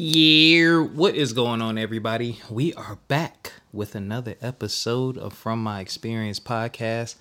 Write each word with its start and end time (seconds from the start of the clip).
Yeah, 0.00 0.82
what 0.82 1.16
is 1.16 1.32
going 1.32 1.60
on, 1.60 1.76
everybody? 1.76 2.38
We 2.48 2.72
are 2.74 2.98
back 3.08 3.54
with 3.72 3.96
another 3.96 4.36
episode 4.40 5.18
of 5.18 5.32
From 5.32 5.60
My 5.60 5.80
Experience 5.80 6.38
podcast. 6.38 7.16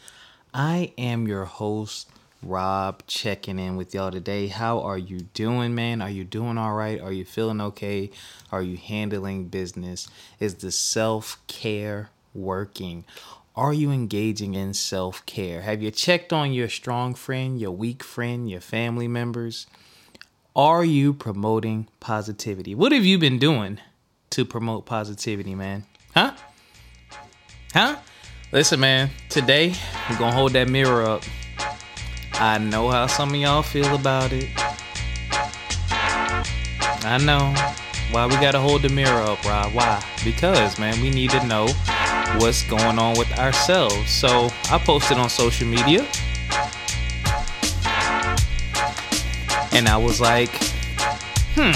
I 0.53 0.93
am 0.95 1.27
your 1.27 1.45
host, 1.45 2.07
Rob, 2.43 3.01
checking 3.07 3.57
in 3.57 3.77
with 3.77 3.95
y'all 3.95 4.11
today. 4.11 4.45
How 4.45 4.79
are 4.81 4.99
you 4.99 5.21
doing, 5.21 5.73
man? 5.73 6.03
Are 6.03 6.09
you 6.11 6.23
doing 6.23 6.59
all 6.59 6.75
right? 6.75 7.01
Are 7.01 7.11
you 7.11 7.25
feeling 7.25 7.61
okay? 7.61 8.11
Are 8.51 8.61
you 8.61 8.77
handling 8.77 9.45
business? 9.45 10.07
Is 10.39 10.53
the 10.53 10.71
self 10.71 11.39
care 11.47 12.11
working? 12.35 13.05
Are 13.55 13.73
you 13.73 13.89
engaging 13.89 14.53
in 14.53 14.75
self 14.75 15.25
care? 15.25 15.63
Have 15.63 15.81
you 15.81 15.89
checked 15.89 16.31
on 16.31 16.53
your 16.53 16.69
strong 16.69 17.15
friend, 17.15 17.59
your 17.59 17.71
weak 17.71 18.03
friend, 18.03 18.47
your 18.47 18.61
family 18.61 19.07
members? 19.07 19.65
Are 20.57 20.83
you 20.83 21.13
promoting 21.13 21.87
positivity? 21.99 22.73
What 22.73 22.91
have 22.91 23.05
you 23.05 23.19
been 23.19 23.37
doing 23.37 23.79
to 24.31 24.43
promote 24.43 24.87
positivity, 24.87 25.53
man? 25.53 25.83
Huh? 26.15 26.33
Huh? 27.73 27.97
Listen, 28.51 28.79
man, 28.79 29.11
today 29.29 29.75
we're 30.09 30.17
gonna 30.17 30.35
hold 30.35 30.53
that 30.53 30.67
mirror 30.67 31.03
up. 31.03 31.21
I 32.33 32.57
know 32.57 32.89
how 32.89 33.05
some 33.05 33.29
of 33.29 33.35
y'all 33.35 33.61
feel 33.61 33.93
about 33.93 34.31
it. 34.33 34.49
I 37.05 37.19
know. 37.23 37.53
Why 38.09 38.25
we 38.25 38.33
gotta 38.37 38.59
hold 38.59 38.81
the 38.81 38.89
mirror 38.89 39.21
up, 39.21 39.45
Rob? 39.45 39.75
Why? 39.75 40.03
Because, 40.25 40.79
man, 40.79 40.99
we 41.03 41.11
need 41.11 41.29
to 41.29 41.45
know 41.45 41.67
what's 42.39 42.63
going 42.63 42.97
on 42.97 43.15
with 43.15 43.31
ourselves. 43.37 44.09
So 44.09 44.49
I 44.71 44.79
posted 44.83 45.19
on 45.19 45.29
social 45.29 45.67
media 45.67 46.03
and 49.77 49.87
I 49.87 49.95
was 49.95 50.19
like, 50.19 50.49
hmm, 51.53 51.71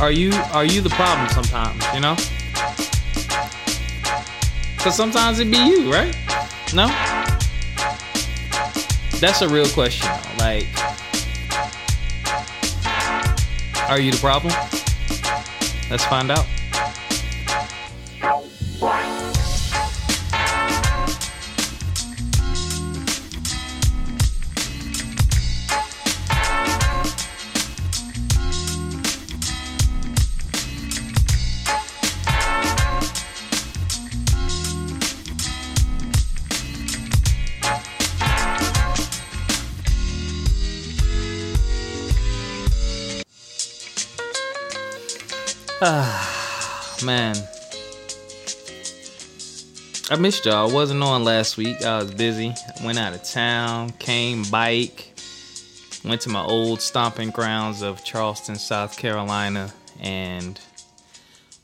are 0.00 0.12
you 0.12 0.32
are 0.52 0.64
you 0.64 0.80
the 0.80 0.90
problem 0.90 1.28
sometimes, 1.30 1.82
you 1.92 1.98
know? 1.98 2.14
Cause 4.78 4.96
sometimes 4.96 5.40
it 5.40 5.50
be 5.50 5.56
you, 5.56 5.92
right? 5.92 6.16
No? 6.72 6.86
That's 9.18 9.42
a 9.42 9.48
real 9.48 9.66
question. 9.70 10.08
Like, 10.38 10.68
are 13.90 13.98
you 13.98 14.12
the 14.12 14.18
problem? 14.20 14.52
Let's 15.90 16.04
find 16.04 16.30
out. 16.30 16.46
I 50.16 50.18
missed 50.18 50.46
y'all. 50.46 50.70
I 50.70 50.72
wasn't 50.72 51.02
on 51.02 51.24
last 51.24 51.58
week. 51.58 51.82
I 51.82 51.98
was 51.98 52.10
busy. 52.10 52.54
Went 52.82 52.98
out 52.98 53.12
of 53.12 53.22
town, 53.22 53.90
came 53.98 54.44
bike, 54.44 55.12
went 56.06 56.22
to 56.22 56.30
my 56.30 56.42
old 56.42 56.80
stomping 56.80 57.28
grounds 57.28 57.82
of 57.82 58.02
Charleston, 58.02 58.56
South 58.56 58.96
Carolina, 58.96 59.74
and 60.00 60.58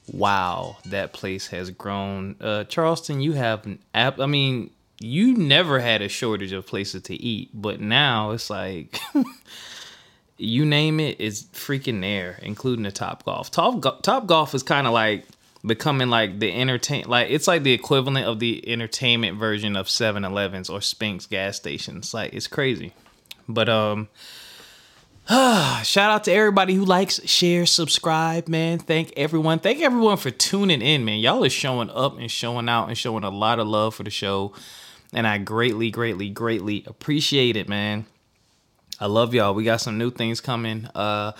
wow, 0.06 0.76
that 0.84 1.14
place 1.14 1.46
has 1.46 1.70
grown. 1.70 2.36
Uh, 2.42 2.64
Charleston, 2.64 3.22
you 3.22 3.32
have 3.32 3.64
an 3.64 3.78
app. 3.94 4.20
I 4.20 4.26
mean, 4.26 4.68
you 5.00 5.34
never 5.34 5.80
had 5.80 6.02
a 6.02 6.08
shortage 6.10 6.52
of 6.52 6.66
places 6.66 7.04
to 7.04 7.14
eat, 7.14 7.48
but 7.54 7.80
now 7.80 8.32
it's 8.32 8.50
like 8.50 9.00
you 10.36 10.66
name 10.66 11.00
it 11.00 11.18
is 11.22 11.44
freaking 11.54 12.02
there, 12.02 12.38
including 12.42 12.82
the 12.82 12.92
Top 12.92 13.24
Golf. 13.24 13.50
Top 13.50 14.02
Top 14.02 14.26
Golf 14.26 14.54
is 14.54 14.62
kind 14.62 14.86
of 14.86 14.92
like 14.92 15.24
becoming 15.64 16.08
like 16.08 16.40
the 16.40 16.52
entertain 16.52 17.04
like 17.06 17.30
it's 17.30 17.46
like 17.46 17.62
the 17.62 17.72
equivalent 17.72 18.26
of 18.26 18.40
the 18.40 18.68
entertainment 18.68 19.38
version 19.38 19.76
of 19.76 19.86
7-Elevens 19.86 20.68
or 20.68 20.80
Spinx 20.80 21.28
gas 21.28 21.56
stations. 21.56 22.12
Like 22.12 22.32
it's 22.32 22.46
crazy. 22.46 22.92
But 23.48 23.68
um 23.68 24.08
shout 25.28 26.10
out 26.10 26.24
to 26.24 26.32
everybody 26.32 26.74
who 26.74 26.84
likes, 26.84 27.24
shares, 27.28 27.70
subscribe, 27.70 28.48
man. 28.48 28.80
Thank 28.80 29.12
everyone. 29.16 29.60
Thank 29.60 29.80
everyone 29.80 30.16
for 30.16 30.32
tuning 30.32 30.82
in, 30.82 31.04
man. 31.04 31.20
Y'all 31.20 31.44
are 31.44 31.48
showing 31.48 31.90
up 31.90 32.18
and 32.18 32.28
showing 32.28 32.68
out 32.68 32.88
and 32.88 32.98
showing 32.98 33.22
a 33.22 33.30
lot 33.30 33.60
of 33.60 33.68
love 33.68 33.94
for 33.94 34.02
the 34.02 34.10
show. 34.10 34.52
And 35.12 35.26
I 35.26 35.38
greatly, 35.38 35.90
greatly, 35.90 36.28
greatly 36.28 36.82
appreciate 36.88 37.56
it, 37.56 37.68
man. 37.68 38.06
I 38.98 39.06
love 39.06 39.32
y'all. 39.32 39.54
We 39.54 39.62
got 39.62 39.80
some 39.80 39.96
new 39.96 40.10
things 40.10 40.40
coming. 40.40 40.88
Uh, 40.94 41.32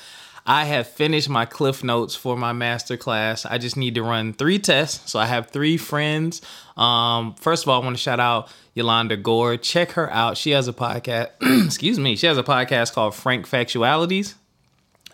I 0.44 0.64
have 0.64 0.88
finished 0.88 1.28
my 1.28 1.44
cliff 1.44 1.84
notes 1.84 2.14
for 2.14 2.36
my 2.36 2.53
master 2.53 2.97
class. 2.97 3.47
I 3.47 3.58
just 3.58 3.76
need 3.76 3.94
to 3.94 4.03
run 4.03 4.32
three 4.32 4.58
tests. 4.58 5.10
So 5.10 5.19
I 5.19 5.26
have 5.26 5.50
three 5.50 5.76
friends. 5.76 6.42
Um, 6.76 7.34
first 7.34 7.62
of 7.62 7.69
all, 7.69 7.80
I 7.80 7.84
want 7.84 7.97
to 7.97 8.03
shout 8.03 8.19
out 8.19 8.48
Yolanda 8.75 9.16
Gore. 9.16 9.56
Check 9.56 9.92
her 9.92 10.10
out. 10.12 10.36
She 10.36 10.50
has 10.50 10.66
a 10.66 10.72
podcast. 10.72 11.30
excuse 11.66 11.98
me. 11.98 12.16
She 12.16 12.26
has 12.26 12.38
a 12.38 12.42
podcast 12.42 12.92
called 12.92 13.14
Frank 13.14 13.48
Factualities. 13.48 14.34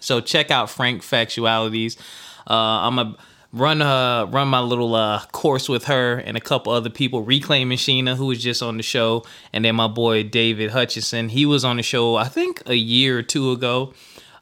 So 0.00 0.20
check 0.20 0.50
out 0.50 0.70
Frank 0.70 1.02
Factualities. 1.02 1.98
Uh, 2.48 2.54
I'm 2.54 2.98
a 2.98 3.16
run 3.52 3.80
uh 3.80 4.26
run 4.26 4.46
my 4.46 4.60
little 4.60 4.94
uh 4.94 5.24
course 5.32 5.70
with 5.70 5.86
her 5.86 6.18
and 6.18 6.36
a 6.36 6.40
couple 6.40 6.70
other 6.70 6.90
people 6.90 7.22
reclaiming 7.22 7.78
sheena 7.78 8.14
who 8.14 8.26
was 8.26 8.42
just 8.42 8.62
on 8.62 8.76
the 8.76 8.82
show 8.82 9.24
and 9.54 9.64
then 9.64 9.74
my 9.74 9.88
boy 9.88 10.22
david 10.22 10.70
hutchison 10.70 11.30
he 11.30 11.46
was 11.46 11.64
on 11.64 11.78
the 11.78 11.82
show 11.82 12.16
i 12.16 12.28
think 12.28 12.62
a 12.66 12.74
year 12.74 13.16
or 13.18 13.22
two 13.22 13.50
ago 13.50 13.94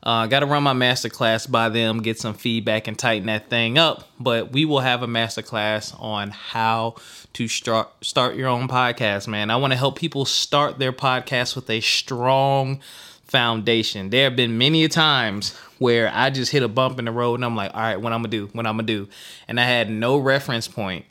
uh, 0.06 0.26
got 0.26 0.40
to 0.40 0.46
run 0.46 0.62
my 0.62 0.72
master 0.72 1.10
class 1.10 1.46
by 1.46 1.68
them 1.68 2.00
get 2.00 2.18
some 2.18 2.32
feedback 2.32 2.86
and 2.86 2.98
tighten 2.98 3.26
that 3.26 3.50
thing 3.50 3.76
up 3.76 4.08
but 4.18 4.52
we 4.52 4.64
will 4.64 4.80
have 4.80 5.02
a 5.02 5.06
master 5.06 5.42
class 5.42 5.92
on 5.98 6.30
how 6.30 6.94
to 7.32 7.46
start 7.48 7.88
start 8.02 8.36
your 8.36 8.48
own 8.48 8.68
podcast 8.68 9.28
man 9.28 9.50
i 9.50 9.56
want 9.56 9.72
to 9.72 9.78
help 9.78 9.98
people 9.98 10.24
start 10.24 10.78
their 10.78 10.92
podcast 10.92 11.54
with 11.54 11.68
a 11.68 11.80
strong 11.80 12.80
foundation 13.24 14.10
there 14.10 14.24
have 14.24 14.36
been 14.36 14.56
many 14.56 14.86
times 14.88 15.54
where 15.78 16.10
I 16.12 16.30
just 16.30 16.52
hit 16.52 16.62
a 16.62 16.68
bump 16.68 16.98
in 16.98 17.04
the 17.04 17.12
road 17.12 17.34
and 17.34 17.44
I'm 17.44 17.56
like, 17.56 17.74
all 17.74 17.80
right, 17.80 18.00
what 18.00 18.12
I'm 18.12 18.20
gonna 18.20 18.28
do, 18.28 18.48
what 18.52 18.66
I'm 18.66 18.76
gonna 18.76 18.86
do. 18.86 19.08
And 19.46 19.60
I 19.60 19.64
had 19.64 19.90
no 19.90 20.16
reference 20.16 20.68
point. 20.68 21.04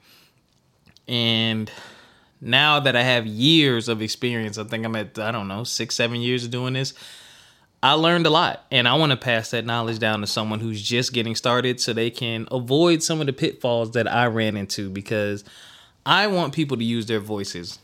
And 1.07 1.71
now 2.41 2.79
that 2.79 2.95
I 2.95 3.03
have 3.03 3.27
years 3.27 3.87
of 3.87 4.01
experience, 4.01 4.57
I 4.57 4.63
think 4.63 4.85
I'm 4.85 4.95
at, 4.95 5.19
I 5.19 5.31
don't 5.31 5.47
know, 5.47 5.63
six, 5.63 5.95
seven 5.95 6.19
years 6.19 6.45
of 6.45 6.51
doing 6.51 6.73
this. 6.73 6.93
I 7.85 7.91
learned 7.91 8.25
a 8.25 8.31
lot 8.31 8.65
and 8.71 8.87
I 8.87 8.95
want 8.95 9.11
to 9.11 9.15
pass 9.15 9.51
that 9.51 9.63
knowledge 9.63 9.99
down 9.99 10.21
to 10.21 10.25
someone 10.25 10.59
who's 10.59 10.81
just 10.81 11.13
getting 11.13 11.35
started 11.35 11.79
so 11.79 11.93
they 11.93 12.09
can 12.09 12.47
avoid 12.49 13.03
some 13.03 13.21
of 13.21 13.27
the 13.27 13.31
pitfalls 13.31 13.91
that 13.91 14.11
I 14.11 14.25
ran 14.25 14.57
into 14.57 14.89
because 14.89 15.43
I 16.03 16.25
want 16.25 16.55
people 16.55 16.77
to 16.77 16.83
use 16.83 17.05
their 17.05 17.19
voices. 17.19 17.77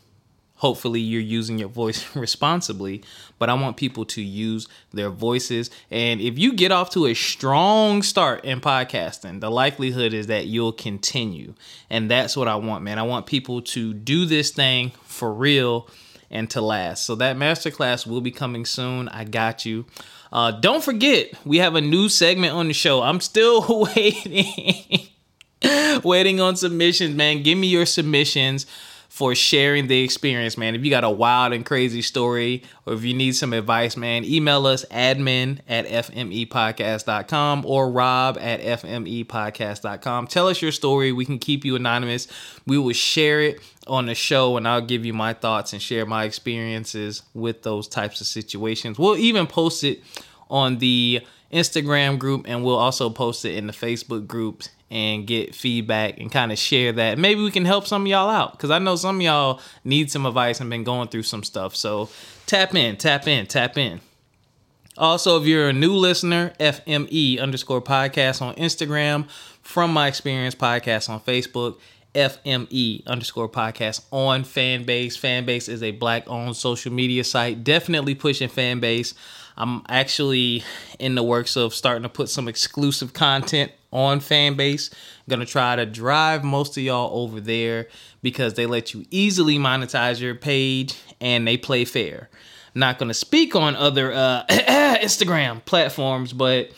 Hopefully 0.55 0.99
you're 0.99 1.21
using 1.21 1.59
your 1.59 1.69
voice 1.69 2.15
responsibly 2.15 3.03
but 3.37 3.47
i 3.49 3.53
want 3.53 3.77
people 3.77 4.03
to 4.05 4.23
use 4.23 4.67
their 4.91 5.11
voices. 5.11 5.69
And 5.91 6.19
if 6.19 6.39
you 6.39 6.53
get 6.53 6.71
off 6.71 6.89
to 6.91 7.05
a 7.05 7.13
strong 7.13 8.01
start 8.01 8.43
in 8.43 8.59
podcasting 8.59 9.39
the 9.39 9.51
likelihood 9.51 10.15
is 10.15 10.25
that 10.27 10.47
you'll 10.47 10.73
continue. 10.73 11.53
And 11.91 12.09
that's 12.09 12.35
what 12.35 12.47
i 12.47 12.55
want 12.55 12.83
man. 12.83 12.97
I 12.97 13.03
want 13.03 13.27
people 13.27 13.61
to 13.61 13.93
do 13.93 14.25
this 14.25 14.49
thing 14.49 14.93
for 15.03 15.31
real 15.31 15.87
and 16.31 16.49
to 16.49 16.61
last 16.61 17.05
so 17.05 17.13
that 17.13 17.35
masterclass 17.35 18.07
will 18.07 18.21
be 18.21 18.31
coming 18.31 18.65
soon 18.65 19.07
i 19.09 19.23
got 19.23 19.65
you 19.65 19.85
uh, 20.33 20.49
don't 20.49 20.83
forget 20.83 21.31
we 21.45 21.57
have 21.57 21.75
a 21.75 21.81
new 21.81 22.09
segment 22.09 22.53
on 22.53 22.67
the 22.67 22.73
show 22.73 23.03
i'm 23.03 23.19
still 23.19 23.85
waiting 23.95 25.07
waiting 26.03 26.39
on 26.39 26.55
submissions 26.55 27.15
man 27.15 27.43
give 27.43 27.57
me 27.57 27.67
your 27.67 27.85
submissions 27.85 28.65
for 29.11 29.35
sharing 29.35 29.87
the 29.87 30.03
experience, 30.05 30.57
man. 30.57 30.73
If 30.73 30.85
you 30.85 30.89
got 30.89 31.03
a 31.03 31.09
wild 31.09 31.51
and 31.51 31.65
crazy 31.65 32.01
story 32.01 32.63
or 32.85 32.93
if 32.93 33.03
you 33.03 33.13
need 33.13 33.35
some 33.35 33.51
advice, 33.51 33.97
man, 33.97 34.23
email 34.23 34.65
us 34.65 34.85
admin 34.85 35.59
at 35.67 35.85
fmepodcast.com 35.85 37.65
or 37.65 37.91
rob 37.91 38.37
at 38.39 38.61
fmepodcast.com. 38.61 40.27
Tell 40.27 40.47
us 40.47 40.61
your 40.61 40.71
story. 40.71 41.11
We 41.11 41.25
can 41.25 41.39
keep 41.39 41.65
you 41.65 41.75
anonymous. 41.75 42.29
We 42.65 42.77
will 42.77 42.93
share 42.93 43.41
it 43.41 43.59
on 43.87 44.05
the 44.05 44.15
show 44.15 44.57
and 44.57 44.67
I'll 44.67 44.81
give 44.81 45.05
you 45.05 45.13
my 45.13 45.33
thoughts 45.33 45.73
and 45.73 45.81
share 45.81 46.05
my 46.05 46.23
experiences 46.25 47.23
with 47.33 47.63
those 47.63 47.87
types 47.87 48.21
of 48.21 48.27
situations. 48.27 48.99
We'll 48.99 49.17
even 49.17 49.47
post 49.47 49.83
it 49.83 50.01
on 50.49 50.77
the 50.77 51.21
Instagram 51.51 52.19
group 52.19 52.45
and 52.47 52.63
we'll 52.63 52.77
also 52.77 53.09
post 53.09 53.45
it 53.45 53.55
in 53.55 53.67
the 53.67 53.73
Facebook 53.73 54.27
groups 54.27 54.69
and 54.89 55.25
get 55.25 55.55
feedback 55.55 56.19
and 56.19 56.31
kind 56.31 56.51
of 56.51 56.59
share 56.59 56.91
that. 56.91 57.17
Maybe 57.17 57.41
we 57.41 57.49
can 57.49 57.65
help 57.65 57.87
some 57.87 58.03
of 58.03 58.07
y'all 58.07 58.29
out 58.29 58.51
because 58.51 58.69
I 58.69 58.79
know 58.79 58.97
some 58.97 59.15
of 59.17 59.21
y'all 59.21 59.61
need 59.83 60.11
some 60.11 60.25
advice 60.25 60.59
and 60.59 60.69
been 60.69 60.83
going 60.83 61.07
through 61.07 61.23
some 61.23 61.43
stuff. 61.43 61.75
So 61.75 62.09
tap 62.45 62.75
in, 62.75 62.97
tap 62.97 63.27
in, 63.27 63.47
tap 63.47 63.77
in. 63.77 64.01
Also, 64.97 65.39
if 65.39 65.47
you're 65.47 65.69
a 65.69 65.73
new 65.73 65.93
listener, 65.93 66.53
FME 66.59 67.39
underscore 67.39 67.81
podcast 67.81 68.41
on 68.41 68.53
Instagram, 68.55 69.29
From 69.61 69.93
My 69.93 70.07
Experience 70.07 70.53
podcast 70.53 71.09
on 71.09 71.21
Facebook, 71.21 71.79
FME 72.13 73.05
underscore 73.07 73.47
podcast 73.47 74.01
on 74.11 74.43
Fanbase. 74.43 75.13
Fanbase 75.13 75.69
is 75.69 75.81
a 75.81 75.91
black 75.91 76.23
owned 76.27 76.55
social 76.55 76.91
media 76.91 77.23
site. 77.23 77.63
Definitely 77.63 78.15
pushing 78.15 78.49
Fanbase. 78.49 79.13
I'm 79.57 79.83
actually 79.89 80.63
in 80.99 81.15
the 81.15 81.23
works 81.23 81.55
of 81.55 81.73
starting 81.73 82.03
to 82.03 82.09
put 82.09 82.29
some 82.29 82.47
exclusive 82.47 83.13
content 83.13 83.71
on 83.91 84.19
Fanbase. 84.19 84.91
I'm 84.91 85.29
gonna 85.29 85.45
try 85.45 85.75
to 85.75 85.85
drive 85.85 86.43
most 86.43 86.77
of 86.77 86.83
y'all 86.83 87.21
over 87.21 87.39
there 87.39 87.87
because 88.21 88.55
they 88.55 88.65
let 88.65 88.93
you 88.93 89.05
easily 89.11 89.57
monetize 89.57 90.19
your 90.19 90.35
page 90.35 90.95
and 91.19 91.47
they 91.47 91.57
play 91.57 91.85
fair. 91.85 92.29
Not 92.73 92.99
gonna 92.99 93.13
speak 93.13 93.55
on 93.55 93.75
other 93.75 94.11
uh, 94.11 94.45
Instagram 94.49 95.63
platforms, 95.65 96.33
but 96.33 96.71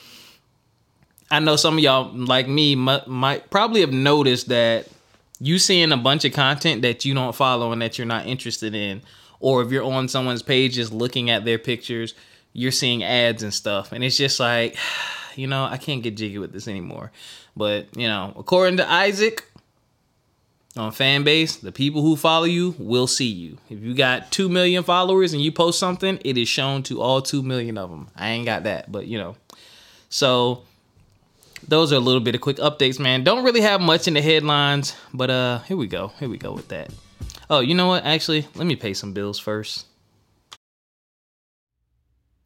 I 1.31 1.39
know 1.39 1.55
some 1.55 1.77
of 1.77 1.83
y'all 1.83 2.11
like 2.13 2.47
me 2.47 2.75
might 2.75 3.49
probably 3.49 3.81
have 3.81 3.93
noticed 3.93 4.49
that 4.49 4.87
you 5.43 5.59
seeing 5.59 5.91
a 5.91 5.97
bunch 5.97 6.23
of 6.23 6.31
content 6.31 6.83
that 6.83 7.03
you 7.03 7.13
don't 7.13 7.35
follow 7.35 7.73
and 7.73 7.81
that 7.81 7.97
you're 7.97 8.07
not 8.07 8.25
interested 8.25 8.73
in, 8.73 9.01
or 9.41 9.61
if 9.61 9.71
you're 9.71 9.83
on 9.83 10.07
someone's 10.07 10.41
page 10.41 10.75
just 10.75 10.93
looking 10.93 11.29
at 11.29 11.43
their 11.43 11.59
pictures, 11.59 12.13
you're 12.53 12.71
seeing 12.71 13.03
ads 13.03 13.43
and 13.43 13.53
stuff, 13.53 13.91
and 13.91 14.05
it's 14.05 14.15
just 14.15 14.39
like, 14.39 14.77
you 15.35 15.47
know, 15.47 15.65
I 15.65 15.75
can't 15.75 16.01
get 16.01 16.15
jiggy 16.15 16.37
with 16.37 16.53
this 16.53 16.69
anymore. 16.69 17.11
But 17.57 17.95
you 17.97 18.07
know, 18.07 18.33
according 18.37 18.77
to 18.77 18.89
Isaac 18.89 19.43
on 20.77 20.93
Fanbase, 20.93 21.59
the 21.59 21.73
people 21.73 22.01
who 22.01 22.15
follow 22.15 22.45
you 22.45 22.73
will 22.79 23.05
see 23.05 23.27
you. 23.27 23.57
If 23.69 23.81
you 23.81 23.93
got 23.93 24.31
two 24.31 24.47
million 24.47 24.83
followers 24.83 25.33
and 25.33 25.41
you 25.41 25.51
post 25.51 25.77
something, 25.77 26.19
it 26.23 26.37
is 26.37 26.47
shown 26.47 26.83
to 26.83 27.01
all 27.01 27.21
two 27.21 27.43
million 27.43 27.77
of 27.77 27.89
them. 27.89 28.07
I 28.15 28.29
ain't 28.29 28.45
got 28.45 28.63
that, 28.63 28.89
but 28.89 29.07
you 29.07 29.17
know, 29.17 29.35
so 30.07 30.63
those 31.67 31.91
are 31.91 31.95
a 31.95 31.99
little 31.99 32.21
bit 32.21 32.35
of 32.35 32.41
quick 32.41 32.57
updates, 32.57 32.99
man. 32.99 33.23
Don't 33.23 33.43
really 33.43 33.61
have 33.61 33.81
much 33.81 34.07
in 34.07 34.13
the 34.13 34.21
headlines, 34.21 34.95
but 35.13 35.29
uh, 35.29 35.59
here 35.59 35.77
we 35.77 35.87
go. 35.87 36.09
Here 36.19 36.29
we 36.29 36.37
go 36.37 36.51
with 36.53 36.67
that. 36.69 36.91
Oh, 37.49 37.59
you 37.59 37.75
know 37.75 37.87
what? 37.87 38.05
Actually, 38.05 38.47
let 38.55 38.65
me 38.65 38.75
pay 38.75 38.93
some 38.93 39.13
bills 39.13 39.39
first. 39.39 39.85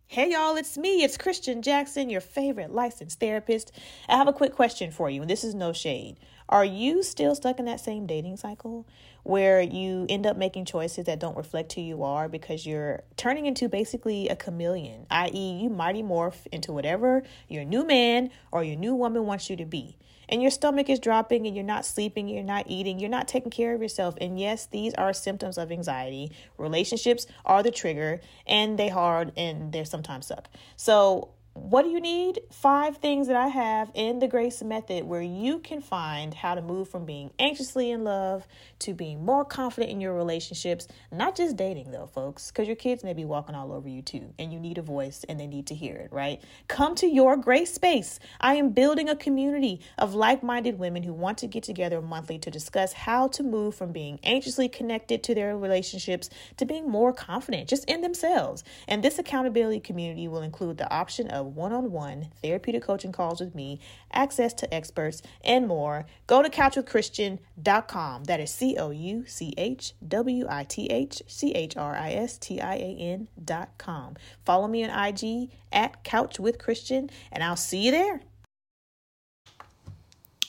Hey 0.09 0.31
y'all, 0.31 0.55
it's 0.55 0.77
me. 0.77 1.03
It's 1.03 1.17
Christian 1.17 1.61
Jackson, 1.61 2.09
your 2.09 2.21
favorite 2.21 2.71
licensed 2.71 3.19
therapist. 3.19 3.71
I 4.07 4.15
have 4.15 4.29
a 4.29 4.33
quick 4.33 4.55
question 4.55 4.89
for 4.89 5.09
you, 5.09 5.21
and 5.21 5.29
this 5.29 5.43
is 5.43 5.53
no 5.53 5.73
shade. 5.73 6.15
Are 6.49 6.63
you 6.63 7.03
still 7.03 7.35
stuck 7.35 7.59
in 7.59 7.65
that 7.65 7.81
same 7.81 8.07
dating 8.07 8.37
cycle 8.37 8.87
where 9.27 9.61
you 9.61 10.05
end 10.07 10.25
up 10.25 10.37
making 10.37 10.63
choices 10.63 11.05
that 11.05 11.19
don't 11.19 11.35
reflect 11.35 11.73
who 11.73 11.81
you 11.81 12.03
are 12.03 12.29
because 12.29 12.65
you're 12.65 13.03
turning 13.17 13.45
into 13.45 13.67
basically 13.67 14.29
a 14.29 14.35
chameleon, 14.35 15.05
i.e., 15.11 15.59
you 15.61 15.69
mighty 15.69 16.01
morph 16.01 16.47
into 16.51 16.71
whatever 16.71 17.23
your 17.49 17.65
new 17.65 17.85
man 17.85 18.29
or 18.51 18.63
your 18.63 18.77
new 18.77 18.95
woman 18.95 19.25
wants 19.25 19.49
you 19.49 19.57
to 19.57 19.65
be? 19.65 19.97
and 20.29 20.41
your 20.41 20.51
stomach 20.51 20.89
is 20.89 20.99
dropping 20.99 21.47
and 21.47 21.55
you're 21.55 21.63
not 21.63 21.85
sleeping, 21.85 22.27
you're 22.27 22.43
not 22.43 22.65
eating, 22.67 22.99
you're 22.99 23.09
not 23.09 23.27
taking 23.27 23.49
care 23.49 23.73
of 23.73 23.81
yourself. 23.81 24.15
And 24.19 24.39
yes, 24.39 24.65
these 24.65 24.93
are 24.95 25.13
symptoms 25.13 25.57
of 25.57 25.71
anxiety. 25.71 26.31
Relationships 26.57 27.27
are 27.45 27.63
the 27.63 27.71
trigger 27.71 28.19
and 28.45 28.77
they 28.77 28.89
hard 28.89 29.31
and 29.37 29.71
they 29.71 29.83
sometimes 29.83 30.27
suck. 30.27 30.49
So 30.75 31.29
what 31.57 31.83
do 31.83 31.89
you 31.89 31.99
need? 31.99 32.39
Five 32.51 32.97
things 32.97 33.27
that 33.27 33.35
I 33.35 33.47
have 33.47 33.91
in 33.93 34.19
the 34.19 34.27
Grace 34.27 34.61
Method 34.61 35.03
where 35.03 35.21
you 35.21 35.59
can 35.59 35.81
find 35.81 36.33
how 36.33 36.55
to 36.55 36.61
move 36.61 36.89
from 36.89 37.05
being 37.05 37.31
anxiously 37.39 37.91
in 37.91 38.03
love 38.03 38.47
to 38.79 38.93
being 38.93 39.25
more 39.25 39.43
confident 39.43 39.91
in 39.91 39.99
your 39.99 40.13
relationships. 40.13 40.87
Not 41.11 41.35
just 41.35 41.55
dating, 41.55 41.91
though, 41.91 42.05
folks, 42.05 42.51
because 42.51 42.67
your 42.67 42.75
kids 42.75 43.03
may 43.03 43.13
be 43.13 43.25
walking 43.25 43.55
all 43.55 43.73
over 43.73 43.89
you 43.89 44.01
too, 44.01 44.33
and 44.37 44.53
you 44.53 44.59
need 44.59 44.77
a 44.77 44.81
voice 44.81 45.25
and 45.27 45.39
they 45.39 45.47
need 45.47 45.67
to 45.67 45.75
hear 45.75 45.95
it, 45.95 46.11
right? 46.11 46.41
Come 46.67 46.95
to 46.95 47.07
your 47.07 47.35
Grace 47.35 47.73
Space. 47.73 48.19
I 48.39 48.55
am 48.55 48.69
building 48.69 49.09
a 49.09 49.15
community 49.15 49.81
of 49.97 50.13
like 50.13 50.43
minded 50.43 50.77
women 50.77 51.03
who 51.03 51.13
want 51.13 51.39
to 51.39 51.47
get 51.47 51.63
together 51.63 52.01
monthly 52.01 52.37
to 52.39 52.51
discuss 52.51 52.93
how 52.93 53.27
to 53.29 53.43
move 53.43 53.75
from 53.75 53.91
being 53.91 54.19
anxiously 54.23 54.69
connected 54.69 55.23
to 55.23 55.35
their 55.35 55.57
relationships 55.57 56.29
to 56.57 56.65
being 56.65 56.89
more 56.89 57.11
confident 57.13 57.67
just 57.67 57.85
in 57.89 58.01
themselves. 58.01 58.63
And 58.87 59.03
this 59.03 59.17
accountability 59.17 59.79
community 59.79 60.27
will 60.27 60.41
include 60.41 60.77
the 60.77 60.91
option 60.91 61.27
of 61.27 61.46
one 61.47 61.73
on 61.73 61.91
one 61.91 62.29
therapeutic 62.41 62.83
coaching 62.83 63.11
calls 63.11 63.39
with 63.39 63.55
me, 63.55 63.79
access 64.11 64.53
to 64.53 64.73
experts, 64.73 65.21
and 65.43 65.67
more, 65.67 66.05
go 66.27 66.41
to 66.41 66.49
couchwithchristian.com. 66.49 68.23
That 68.25 68.39
is 68.39 68.51
C 68.51 68.77
O 68.77 68.91
U 68.91 69.25
C 69.25 69.53
H 69.57 69.93
W 70.07 70.45
I 70.49 70.63
T 70.63 70.87
H 70.87 71.21
C 71.27 71.51
H 71.53 71.75
R 71.77 71.95
I 71.95 72.11
S 72.11 72.37
T 72.37 72.61
I 72.61 72.75
A 72.75 72.97
N.com. 72.99 74.15
Follow 74.45 74.67
me 74.67 74.83
on 74.83 75.07
IG 75.07 75.49
at 75.71 76.03
couchwithchristian, 76.03 77.09
and 77.31 77.43
I'll 77.43 77.55
see 77.55 77.85
you 77.85 77.91
there. 77.91 78.21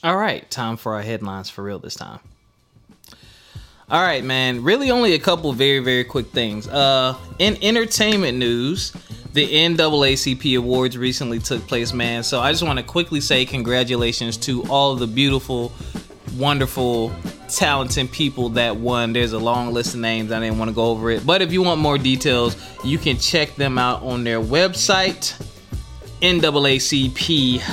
All 0.03 0.15
right, 0.15 0.49
time 0.49 0.77
for 0.77 0.93
our 0.93 1.01
headlines 1.01 1.49
for 1.49 1.63
real 1.63 1.79
this 1.79 1.95
time. 1.95 2.19
All 3.91 4.01
right, 4.03 4.23
man. 4.23 4.61
Really, 4.63 4.91
only 4.91 5.13
a 5.13 5.19
couple 5.19 5.51
very, 5.51 5.79
very 5.79 6.03
quick 6.03 6.27
things. 6.27 6.67
Uh, 6.67 7.17
in 7.39 7.57
entertainment 7.63 8.37
news, 8.37 8.93
the 9.33 9.47
NAACP 9.47 10.59
Awards 10.59 10.95
recently 10.95 11.39
took 11.39 11.65
place, 11.67 11.91
man. 11.91 12.21
So 12.21 12.39
I 12.39 12.51
just 12.51 12.61
want 12.61 12.77
to 12.77 12.85
quickly 12.85 13.19
say 13.19 13.47
congratulations 13.47 14.37
to 14.37 14.63
all 14.69 14.95
the 14.95 15.07
beautiful, 15.07 15.71
wonderful, 16.37 17.11
talented 17.47 18.11
people 18.11 18.49
that 18.49 18.75
won. 18.75 19.13
There's 19.13 19.33
a 19.33 19.39
long 19.39 19.73
list 19.73 19.95
of 19.95 20.01
names. 20.01 20.31
I 20.31 20.39
didn't 20.39 20.59
want 20.59 20.69
to 20.69 20.75
go 20.75 20.85
over 20.91 21.09
it. 21.09 21.25
But 21.25 21.41
if 21.41 21.51
you 21.51 21.63
want 21.63 21.81
more 21.81 21.97
details, 21.97 22.57
you 22.83 22.99
can 22.99 23.17
check 23.17 23.55
them 23.55 23.79
out 23.79 24.03
on 24.03 24.23
their 24.23 24.39
website, 24.39 25.33
NAACP 26.21 27.63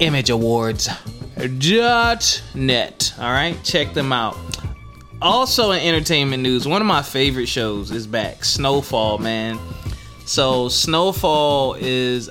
Image 0.00 0.30
Awards. 0.30 0.88
Dot 1.36 2.42
net. 2.56 3.14
All 3.16 3.30
right, 3.30 3.56
check 3.62 3.94
them 3.94 4.12
out. 4.12 4.36
Also, 5.20 5.72
in 5.72 5.80
entertainment 5.80 6.42
news, 6.42 6.66
one 6.66 6.80
of 6.80 6.86
my 6.86 7.02
favorite 7.02 7.46
shows 7.46 7.90
is 7.90 8.06
back 8.06 8.44
Snowfall, 8.44 9.18
man. 9.18 9.58
So 10.24 10.68
Snowfall 10.68 11.74
is 11.74 12.30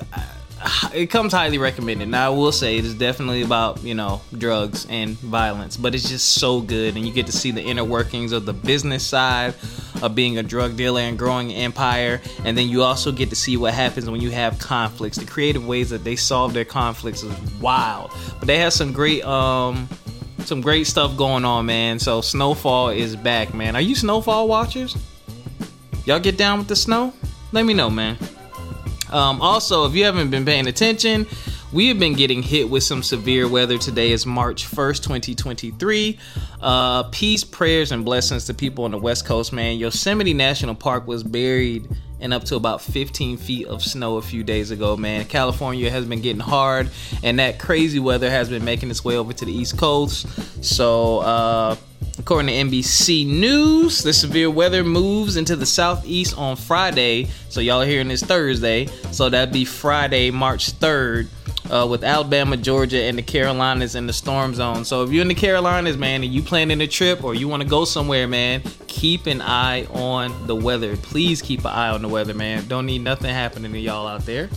it 0.94 1.06
comes 1.08 1.32
highly 1.32 1.58
recommended. 1.58 2.08
Now 2.08 2.32
I 2.32 2.34
will 2.34 2.50
say 2.52 2.78
it 2.78 2.84
is 2.84 2.94
definitely 2.94 3.42
about 3.42 3.82
you 3.82 3.94
know 3.94 4.22
drugs 4.36 4.86
and 4.88 5.18
violence, 5.18 5.76
but 5.76 5.94
it's 5.94 6.08
just 6.08 6.34
so 6.34 6.60
good, 6.60 6.96
and 6.96 7.06
you 7.06 7.12
get 7.12 7.26
to 7.26 7.32
see 7.32 7.50
the 7.50 7.62
inner 7.62 7.84
workings 7.84 8.32
of 8.32 8.46
the 8.46 8.54
business 8.54 9.06
side 9.06 9.54
of 10.00 10.14
being 10.14 10.38
a 10.38 10.42
drug 10.42 10.76
dealer 10.76 11.02
and 11.02 11.18
growing 11.18 11.50
an 11.50 11.58
empire, 11.58 12.22
and 12.44 12.56
then 12.56 12.68
you 12.68 12.82
also 12.82 13.12
get 13.12 13.28
to 13.30 13.36
see 13.36 13.56
what 13.56 13.74
happens 13.74 14.08
when 14.08 14.20
you 14.20 14.30
have 14.30 14.58
conflicts. 14.58 15.18
The 15.18 15.26
creative 15.26 15.66
ways 15.66 15.90
that 15.90 16.04
they 16.04 16.16
solve 16.16 16.54
their 16.54 16.64
conflicts 16.64 17.22
is 17.22 17.60
wild, 17.60 18.12
but 18.38 18.46
they 18.46 18.58
have 18.58 18.72
some 18.72 18.92
great 18.92 19.24
um 19.24 19.88
some 20.48 20.62
great 20.62 20.86
stuff 20.86 21.16
going 21.16 21.44
on, 21.44 21.66
man. 21.66 21.98
So 21.98 22.22
Snowfall 22.22 22.88
is 22.88 23.14
back, 23.14 23.52
man. 23.52 23.76
Are 23.76 23.82
you 23.82 23.94
Snowfall 23.94 24.48
watchers? 24.48 24.96
Y'all 26.06 26.18
get 26.18 26.38
down 26.38 26.58
with 26.58 26.68
the 26.68 26.76
snow? 26.76 27.12
let 27.52 27.64
me 27.64 27.74
know, 27.74 27.90
man. 27.90 28.16
Um, 29.10 29.40
also, 29.40 29.86
if 29.86 29.94
you 29.94 30.04
haven't 30.04 30.30
been 30.30 30.44
paying 30.44 30.66
attention, 30.66 31.26
we 31.72 31.88
have 31.88 31.98
been 31.98 32.14
getting 32.14 32.42
hit 32.42 32.68
with 32.68 32.82
some 32.82 33.02
severe 33.02 33.46
weather. 33.48 33.78
Today 33.78 34.10
is 34.10 34.24
March 34.24 34.66
1st, 34.66 35.02
2023. 35.02 36.18
Uh, 36.60 37.02
peace, 37.04 37.44
prayers, 37.44 37.92
and 37.92 38.04
blessings 38.04 38.46
to 38.46 38.54
people 38.54 38.84
on 38.84 38.90
the 38.90 38.98
West 38.98 39.26
Coast, 39.26 39.52
man. 39.52 39.76
Yosemite 39.78 40.34
National 40.34 40.74
Park 40.74 41.06
was 41.06 41.22
buried 41.22 41.88
in 42.20 42.32
up 42.32 42.44
to 42.44 42.56
about 42.56 42.80
15 42.80 43.36
feet 43.36 43.66
of 43.66 43.82
snow 43.82 44.16
a 44.16 44.22
few 44.22 44.42
days 44.42 44.70
ago, 44.70 44.96
man. 44.96 45.24
California 45.24 45.90
has 45.90 46.04
been 46.04 46.20
getting 46.20 46.40
hard, 46.40 46.90
and 47.22 47.38
that 47.38 47.58
crazy 47.58 47.98
weather 47.98 48.30
has 48.30 48.48
been 48.48 48.64
making 48.64 48.90
its 48.90 49.04
way 49.04 49.16
over 49.16 49.32
to 49.32 49.44
the 49.44 49.52
East 49.52 49.78
Coast. 49.78 50.26
So, 50.64 51.18
uh, 51.20 51.76
According 52.18 52.48
to 52.48 52.78
NBC 52.78 53.26
News, 53.26 54.02
the 54.02 54.12
severe 54.12 54.50
weather 54.50 54.82
moves 54.82 55.36
into 55.36 55.54
the 55.54 55.64
southeast 55.64 56.36
on 56.36 56.56
Friday. 56.56 57.28
So 57.48 57.60
y'all 57.60 57.80
are 57.82 57.86
hearing 57.86 58.08
this 58.08 58.22
Thursday. 58.22 58.86
So 59.12 59.28
that'd 59.28 59.52
be 59.52 59.64
Friday, 59.64 60.32
March 60.32 60.72
3rd. 60.72 61.28
Uh, 61.70 61.86
with 61.86 62.02
Alabama, 62.02 62.56
Georgia, 62.56 63.02
and 63.02 63.18
the 63.18 63.22
Carolinas 63.22 63.94
in 63.94 64.06
the 64.06 64.12
storm 64.12 64.54
zone. 64.54 64.86
So 64.86 65.02
if 65.02 65.12
you're 65.12 65.20
in 65.20 65.28
the 65.28 65.34
Carolinas, 65.34 65.98
man, 65.98 66.24
and 66.24 66.32
you 66.32 66.42
planning 66.42 66.80
a 66.80 66.86
trip 66.86 67.22
or 67.22 67.34
you 67.34 67.46
want 67.46 67.62
to 67.62 67.68
go 67.68 67.84
somewhere, 67.84 68.26
man, 68.26 68.62
keep 68.86 69.26
an 69.26 69.42
eye 69.42 69.84
on 69.86 70.46
the 70.46 70.56
weather. 70.56 70.96
Please 70.96 71.42
keep 71.42 71.60
an 71.60 71.66
eye 71.66 71.90
on 71.90 72.00
the 72.00 72.08
weather, 72.08 72.32
man. 72.32 72.66
Don't 72.68 72.86
need 72.86 73.02
nothing 73.02 73.28
happening 73.28 73.72
to 73.72 73.78
y'all 73.78 74.06
out 74.06 74.24
there. 74.24 74.48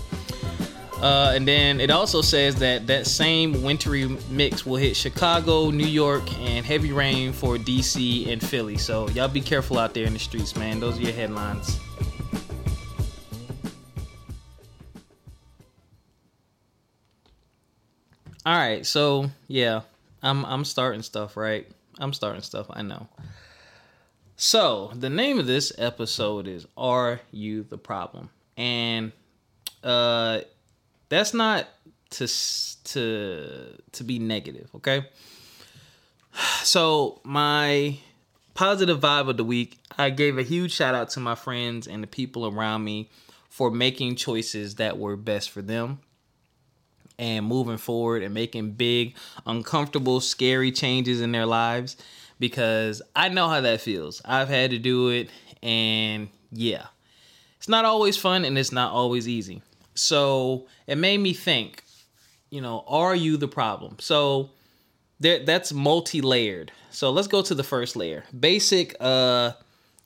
Uh, 1.01 1.33
and 1.35 1.47
then 1.47 1.81
it 1.81 1.89
also 1.89 2.21
says 2.21 2.55
that 2.55 2.85
that 2.85 3.07
same 3.07 3.63
wintry 3.63 4.07
mix 4.29 4.65
will 4.65 4.75
hit 4.75 4.95
Chicago, 4.95 5.71
New 5.71 5.87
York, 5.87 6.23
and 6.39 6.63
heavy 6.63 6.91
rain 6.91 7.33
for 7.33 7.57
DC 7.57 8.31
and 8.31 8.41
Philly. 8.41 8.77
So 8.77 9.09
y'all 9.09 9.27
be 9.27 9.41
careful 9.41 9.79
out 9.79 9.95
there 9.95 10.05
in 10.05 10.13
the 10.13 10.19
streets, 10.19 10.55
man. 10.55 10.79
Those 10.79 10.99
are 10.99 11.01
your 11.01 11.13
headlines. 11.13 11.79
All 18.43 18.57
right, 18.57 18.83
so 18.83 19.29
yeah, 19.47 19.81
I'm 20.23 20.43
I'm 20.45 20.65
starting 20.65 21.03
stuff, 21.03 21.37
right? 21.37 21.67
I'm 21.99 22.11
starting 22.11 22.41
stuff. 22.41 22.65
I 22.71 22.81
know. 22.81 23.07
So 24.35 24.91
the 24.95 25.11
name 25.11 25.37
of 25.37 25.45
this 25.45 25.71
episode 25.77 26.47
is 26.47 26.65
"Are 26.75 27.21
You 27.31 27.61
the 27.63 27.77
Problem?" 27.77 28.31
and 28.57 29.11
uh, 29.83 30.41
that's 31.09 31.35
not 31.35 31.67
to 32.11 32.27
to 32.85 33.77
to 33.91 34.03
be 34.03 34.19
negative. 34.19 34.69
Okay. 34.75 35.05
So 36.63 37.19
my 37.23 37.97
positive 38.53 38.99
vibe 38.99 39.29
of 39.29 39.37
the 39.37 39.43
week, 39.43 39.79
I 39.97 40.11
gave 40.11 40.37
a 40.37 40.43
huge 40.43 40.71
shout 40.71 40.95
out 40.95 41.09
to 41.11 41.19
my 41.19 41.35
friends 41.35 41.87
and 41.87 42.01
the 42.01 42.07
people 42.07 42.47
around 42.47 42.83
me 42.83 43.09
for 43.49 43.69
making 43.71 44.15
choices 44.15 44.75
that 44.75 44.97
were 44.97 45.17
best 45.17 45.49
for 45.49 45.61
them 45.61 45.99
and 47.21 47.45
moving 47.45 47.77
forward 47.77 48.23
and 48.23 48.33
making 48.33 48.71
big, 48.71 49.15
uncomfortable, 49.45 50.19
scary 50.19 50.71
changes 50.71 51.21
in 51.21 51.31
their 51.31 51.45
lives 51.45 51.95
because 52.39 52.99
I 53.15 53.29
know 53.29 53.47
how 53.47 53.61
that 53.61 53.79
feels. 53.79 54.23
I've 54.25 54.49
had 54.49 54.71
to 54.71 54.79
do 54.79 55.09
it 55.09 55.29
and 55.61 56.29
yeah. 56.51 56.87
It's 57.57 57.69
not 57.69 57.85
always 57.85 58.17
fun 58.17 58.43
and 58.43 58.57
it's 58.57 58.71
not 58.71 58.91
always 58.91 59.27
easy. 59.27 59.61
So, 59.93 60.65
it 60.87 60.97
made 60.97 61.19
me 61.19 61.33
think, 61.33 61.83
you 62.49 62.59
know, 62.59 62.83
are 62.87 63.15
you 63.15 63.37
the 63.37 63.47
problem? 63.47 63.97
So, 63.99 64.49
there 65.19 65.45
that's 65.45 65.71
multi-layered. 65.71 66.71
So, 66.89 67.11
let's 67.11 67.27
go 67.27 67.43
to 67.43 67.53
the 67.53 67.63
first 67.63 67.95
layer. 67.95 68.23
Basic 68.37 68.95
uh 68.99 69.51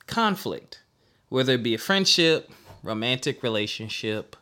conflict, 0.06 0.82
whether 1.30 1.54
it 1.54 1.62
be 1.62 1.72
a 1.72 1.78
friendship, 1.78 2.50
romantic 2.82 3.42
relationship, 3.42 4.36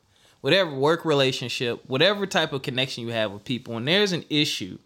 whatever 0.44 0.74
work 0.74 1.06
relationship, 1.06 1.82
whatever 1.86 2.26
type 2.26 2.52
of 2.52 2.60
connection 2.60 3.02
you 3.02 3.14
have 3.14 3.32
with 3.32 3.42
people, 3.46 3.78
and 3.78 3.88
there's 3.88 4.12
an 4.12 4.22
issue, 4.28 4.76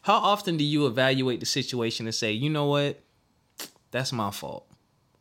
how 0.00 0.14
often 0.14 0.56
do 0.56 0.64
you 0.64 0.86
evaluate 0.86 1.40
the 1.40 1.46
situation 1.46 2.06
and 2.06 2.14
say, 2.14 2.32
you 2.32 2.48
know 2.48 2.64
what, 2.64 2.98
that's 3.90 4.14
my 4.14 4.30
fault, 4.30 4.66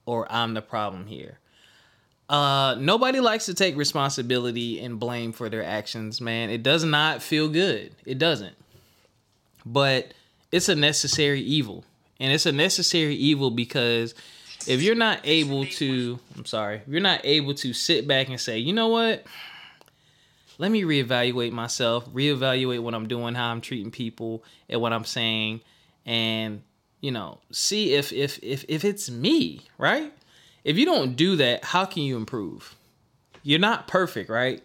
or 0.05 0.25
I'm 0.31 0.53
the 0.53 0.61
problem 0.61 1.07
here? 1.07 1.37
Uh, 2.29 2.77
nobody 2.79 3.19
likes 3.19 3.45
to 3.47 3.53
take 3.53 3.75
responsibility 3.75 4.79
and 4.79 5.01
blame 5.01 5.33
for 5.33 5.49
their 5.49 5.65
actions, 5.65 6.21
man. 6.21 6.49
It 6.49 6.63
does 6.63 6.85
not 6.85 7.21
feel 7.21 7.49
good. 7.49 7.93
It 8.05 8.17
doesn't. 8.17 8.55
But 9.65 10.13
it's 10.53 10.69
a 10.69 10.75
necessary 10.75 11.41
evil. 11.41 11.83
And 12.21 12.31
it's 12.31 12.45
a 12.45 12.53
necessary 12.53 13.15
evil 13.15 13.51
because 13.51 14.15
if 14.65 14.81
you're 14.81 14.95
not 14.95 15.19
able 15.25 15.65
to, 15.65 16.19
I'm 16.37 16.45
sorry, 16.45 16.77
if 16.77 16.87
you're 16.87 17.01
not 17.01 17.19
able 17.25 17.53
to 17.55 17.73
sit 17.73 18.07
back 18.07 18.29
and 18.29 18.39
say, 18.39 18.59
you 18.59 18.71
know 18.71 18.87
what? 18.87 19.25
Let 20.57 20.71
me 20.71 20.83
reevaluate 20.83 21.51
myself, 21.51 22.07
reevaluate 22.13 22.81
what 22.81 22.93
I'm 22.93 23.07
doing, 23.07 23.35
how 23.35 23.49
I'm 23.49 23.61
treating 23.61 23.91
people, 23.91 24.43
and 24.69 24.81
what 24.81 24.93
I'm 24.93 25.05
saying, 25.05 25.61
and 26.05 26.61
you 27.01 27.11
know, 27.11 27.39
see 27.51 27.93
if 27.93 28.13
if 28.13 28.39
if 28.41 28.63
if 28.67 28.85
it's 28.85 29.09
me, 29.09 29.61
right? 29.77 30.13
If 30.63 30.77
you 30.77 30.85
don't 30.85 31.15
do 31.15 31.35
that, 31.37 31.65
how 31.65 31.85
can 31.85 32.03
you 32.03 32.15
improve? 32.15 32.75
You're 33.43 33.59
not 33.59 33.87
perfect, 33.87 34.29
right? 34.29 34.63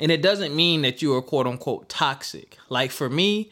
And 0.00 0.10
it 0.10 0.22
doesn't 0.22 0.54
mean 0.54 0.82
that 0.82 1.02
you 1.02 1.14
are 1.14 1.22
quote 1.22 1.46
unquote 1.46 1.88
toxic. 1.88 2.58
Like 2.68 2.90
for 2.90 3.08
me, 3.08 3.50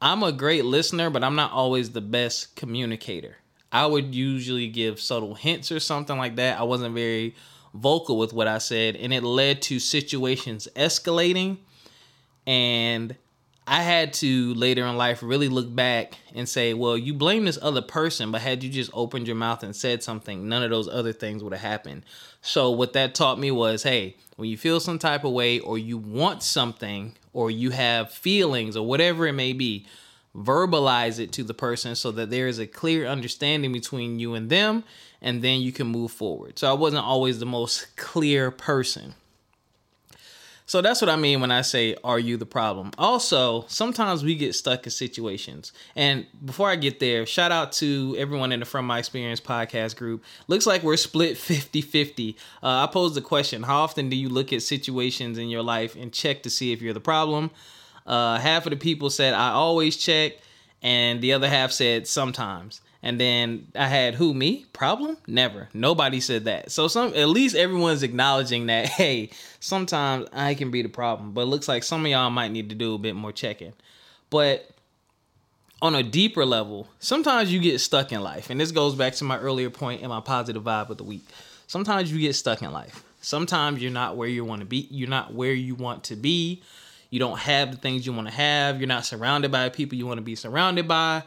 I'm 0.00 0.22
a 0.22 0.32
great 0.32 0.64
listener, 0.64 1.10
but 1.10 1.24
I'm 1.24 1.36
not 1.36 1.52
always 1.52 1.90
the 1.90 2.00
best 2.00 2.56
communicator. 2.56 3.36
I 3.72 3.86
would 3.86 4.14
usually 4.14 4.68
give 4.68 5.00
subtle 5.00 5.34
hints 5.34 5.72
or 5.72 5.80
something 5.80 6.16
like 6.16 6.36
that. 6.36 6.58
I 6.58 6.62
wasn't 6.62 6.94
very 6.94 7.34
vocal 7.74 8.16
with 8.16 8.32
what 8.32 8.46
I 8.46 8.58
said, 8.58 8.96
and 8.96 9.12
it 9.12 9.22
led 9.22 9.60
to 9.62 9.78
situations 9.78 10.68
escalating. 10.76 11.58
And 12.46 13.16
I 13.66 13.82
had 13.82 14.12
to 14.14 14.54
later 14.54 14.84
in 14.86 14.96
life 14.96 15.22
really 15.22 15.48
look 15.48 15.74
back 15.74 16.18
and 16.34 16.48
say, 16.48 16.74
well, 16.74 16.96
you 16.96 17.14
blame 17.14 17.46
this 17.46 17.58
other 17.60 17.82
person, 17.82 18.30
but 18.30 18.42
had 18.42 18.62
you 18.62 18.70
just 18.70 18.90
opened 18.92 19.26
your 19.26 19.36
mouth 19.36 19.62
and 19.62 19.74
said 19.74 20.02
something, 20.02 20.48
none 20.48 20.62
of 20.62 20.70
those 20.70 20.88
other 20.88 21.12
things 21.12 21.42
would 21.42 21.54
have 21.54 21.62
happened. 21.62 22.04
So, 22.42 22.70
what 22.70 22.92
that 22.92 23.14
taught 23.14 23.38
me 23.38 23.50
was 23.50 23.82
hey, 23.82 24.16
when 24.36 24.48
you 24.48 24.56
feel 24.56 24.80
some 24.80 24.98
type 24.98 25.24
of 25.24 25.32
way, 25.32 25.60
or 25.60 25.78
you 25.78 25.96
want 25.96 26.42
something, 26.42 27.14
or 27.32 27.50
you 27.50 27.70
have 27.70 28.12
feelings, 28.12 28.76
or 28.76 28.86
whatever 28.86 29.26
it 29.26 29.32
may 29.32 29.54
be, 29.54 29.86
verbalize 30.36 31.18
it 31.18 31.32
to 31.32 31.44
the 31.44 31.54
person 31.54 31.94
so 31.94 32.10
that 32.10 32.28
there 32.28 32.48
is 32.48 32.58
a 32.58 32.66
clear 32.66 33.06
understanding 33.06 33.72
between 33.72 34.18
you 34.18 34.34
and 34.34 34.50
them 34.50 34.84
and 35.24 35.42
then 35.42 35.60
you 35.60 35.72
can 35.72 35.88
move 35.88 36.12
forward. 36.12 36.58
So 36.60 36.70
i 36.70 36.72
wasn't 36.72 37.04
always 37.04 37.40
the 37.40 37.46
most 37.46 37.96
clear 37.96 38.52
person. 38.52 39.14
So 40.66 40.80
that's 40.80 41.00
what 41.00 41.10
i 41.10 41.16
mean 41.16 41.40
when 41.40 41.50
i 41.50 41.62
say 41.62 41.96
are 42.04 42.18
you 42.18 42.36
the 42.36 42.46
problem? 42.46 42.92
Also 42.96 43.64
sometimes 43.66 44.22
we 44.22 44.36
get 44.36 44.54
stuck 44.54 44.84
in 44.84 44.90
situations. 44.90 45.72
And 45.96 46.26
before 46.44 46.68
i 46.68 46.76
get 46.76 47.00
there 47.00 47.26
shout 47.26 47.50
out 47.50 47.72
to 47.72 48.14
everyone 48.18 48.52
in 48.52 48.60
the 48.60 48.66
from 48.66 48.86
my 48.86 48.98
experience 48.98 49.40
podcast 49.40 49.96
group. 49.96 50.22
Looks 50.46 50.66
like 50.66 50.82
we're 50.82 50.98
split 50.98 51.36
50-50 51.36 52.36
uh, 52.62 52.84
i 52.84 52.86
posed 52.86 53.14
the 53.14 53.22
question 53.22 53.64
how 53.64 53.78
often 53.82 54.08
do 54.08 54.16
you 54.16 54.28
look 54.28 54.52
at 54.52 54.62
situations 54.62 55.38
in 55.38 55.48
your 55.48 55.62
life 55.62 55.96
and 55.96 56.12
check 56.12 56.42
to 56.44 56.50
see 56.50 56.72
if 56.72 56.82
you're 56.82 56.94
the 56.94 57.00
problem? 57.00 57.50
Uh, 58.06 58.38
half 58.38 58.66
of 58.66 58.70
the 58.70 58.76
people 58.76 59.08
said 59.08 59.32
I 59.32 59.52
always 59.52 59.96
check, 59.96 60.34
and 60.82 61.22
the 61.22 61.32
other 61.32 61.48
half 61.48 61.72
said 61.72 62.06
sometimes. 62.06 62.82
And 63.04 63.20
then 63.20 63.68
I 63.74 63.86
had 63.86 64.14
who 64.14 64.32
me 64.32 64.64
problem 64.72 65.18
never 65.26 65.68
nobody 65.74 66.20
said 66.20 66.46
that. 66.46 66.72
So 66.72 66.88
some 66.88 67.14
at 67.14 67.28
least 67.28 67.54
everyone's 67.54 68.02
acknowledging 68.02 68.66
that 68.66 68.86
hey 69.00 69.30
sometimes 69.60 70.26
I 70.32 70.54
can 70.54 70.70
be 70.70 70.82
the 70.82 70.88
problem, 70.88 71.32
but 71.32 71.42
it 71.42 71.46
looks 71.46 71.68
like 71.68 71.84
some 71.84 72.04
of 72.04 72.10
y'all 72.10 72.30
might 72.30 72.50
need 72.50 72.70
to 72.70 72.74
do 72.74 72.94
a 72.94 72.98
bit 72.98 73.14
more 73.14 73.30
checking. 73.30 73.74
But 74.30 74.68
on 75.82 75.94
a 75.94 76.02
deeper 76.02 76.46
level, 76.46 76.88
sometimes 76.98 77.52
you 77.52 77.60
get 77.60 77.78
stuck 77.78 78.10
in 78.10 78.22
life, 78.22 78.48
and 78.48 78.58
this 78.58 78.72
goes 78.72 78.94
back 78.94 79.12
to 79.16 79.24
my 79.24 79.38
earlier 79.38 79.68
point 79.68 80.00
in 80.00 80.08
my 80.08 80.20
positive 80.20 80.62
vibe 80.62 80.88
of 80.88 80.96
the 80.96 81.04
week. 81.04 81.26
Sometimes 81.66 82.10
you 82.10 82.18
get 82.18 82.34
stuck 82.34 82.62
in 82.62 82.72
life. 82.72 83.04
Sometimes 83.20 83.82
you're 83.82 83.92
not 83.92 84.16
where 84.16 84.28
you 84.28 84.44
want 84.44 84.60
to 84.60 84.66
be. 84.66 84.88
You're 84.90 85.10
not 85.10 85.34
where 85.34 85.52
you 85.52 85.74
want 85.74 86.04
to 86.04 86.16
be 86.16 86.62
you 87.14 87.20
don't 87.20 87.38
have 87.38 87.70
the 87.70 87.76
things 87.76 88.04
you 88.04 88.12
want 88.12 88.26
to 88.26 88.34
have, 88.34 88.80
you're 88.80 88.88
not 88.88 89.06
surrounded 89.06 89.52
by 89.52 89.68
people 89.68 89.96
you 89.96 90.04
want 90.04 90.18
to 90.18 90.22
be 90.22 90.34
surrounded 90.34 90.88
by, 90.88 91.22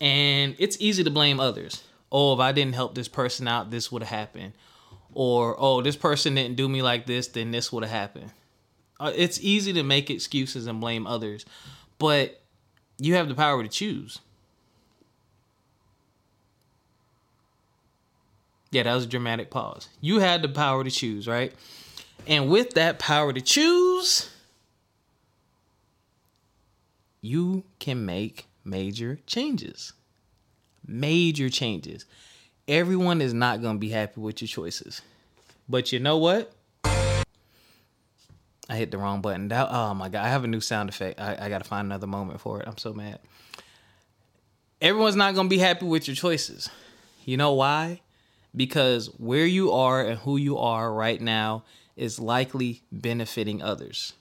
and 0.00 0.54
it's 0.58 0.76
easy 0.80 1.04
to 1.04 1.10
blame 1.10 1.40
others. 1.40 1.82
Oh, 2.10 2.32
if 2.32 2.40
I 2.40 2.52
didn't 2.52 2.74
help 2.74 2.94
this 2.94 3.08
person 3.08 3.46
out, 3.48 3.70
this 3.70 3.92
would 3.92 4.02
have 4.02 4.18
happened. 4.18 4.52
Or, 5.14 5.56
oh, 5.58 5.82
this 5.82 5.96
person 5.96 6.34
didn't 6.34 6.56
do 6.56 6.68
me 6.68 6.82
like 6.82 7.06
this, 7.06 7.28
then 7.28 7.50
this 7.50 7.72
would 7.72 7.82
have 7.82 7.92
happened. 7.92 8.30
Uh, 9.00 9.12
it's 9.14 9.40
easy 9.40 9.72
to 9.72 9.82
make 9.82 10.10
excuses 10.10 10.66
and 10.66 10.80
blame 10.80 11.06
others, 11.06 11.44
but 11.98 12.40
you 12.98 13.14
have 13.14 13.28
the 13.28 13.34
power 13.34 13.62
to 13.62 13.68
choose. 13.68 14.18
Yeah, 18.70 18.82
that 18.82 18.94
was 18.94 19.04
a 19.04 19.08
dramatic 19.08 19.50
pause. 19.50 19.88
You 20.00 20.18
had 20.18 20.42
the 20.42 20.48
power 20.48 20.84
to 20.84 20.90
choose, 20.90 21.26
right? 21.26 21.54
And 22.26 22.50
with 22.50 22.74
that 22.74 22.98
power 22.98 23.32
to 23.32 23.40
choose, 23.40 24.28
you 27.22 27.64
can 27.78 28.04
make 28.04 28.46
major 28.68 29.18
changes. 29.26 29.92
Major 30.86 31.48
changes. 31.48 32.04
Everyone 32.66 33.20
is 33.20 33.34
not 33.34 33.62
going 33.62 33.76
to 33.76 33.80
be 33.80 33.90
happy 33.90 34.20
with 34.20 34.40
your 34.42 34.48
choices. 34.48 35.02
But 35.68 35.92
you 35.92 35.98
know 35.98 36.18
what? 36.18 36.52
I 38.70 38.76
hit 38.76 38.90
the 38.90 38.98
wrong 38.98 39.22
button. 39.22 39.48
That, 39.48 39.68
oh 39.70 39.94
my 39.94 40.08
God. 40.08 40.24
I 40.24 40.28
have 40.28 40.44
a 40.44 40.48
new 40.48 40.60
sound 40.60 40.88
effect. 40.90 41.18
I, 41.18 41.36
I 41.40 41.48
got 41.48 41.62
to 41.62 41.68
find 41.68 41.86
another 41.86 42.06
moment 42.06 42.40
for 42.40 42.60
it. 42.60 42.68
I'm 42.68 42.78
so 42.78 42.92
mad. 42.92 43.18
Everyone's 44.80 45.16
not 45.16 45.34
going 45.34 45.46
to 45.46 45.50
be 45.50 45.58
happy 45.58 45.86
with 45.86 46.06
your 46.06 46.14
choices. 46.14 46.68
You 47.24 47.36
know 47.36 47.54
why? 47.54 48.02
Because 48.54 49.06
where 49.18 49.46
you 49.46 49.72
are 49.72 50.02
and 50.04 50.18
who 50.20 50.36
you 50.36 50.58
are 50.58 50.92
right 50.92 51.20
now 51.20 51.64
is 51.96 52.18
likely 52.18 52.82
benefiting 52.92 53.62
others 53.62 54.12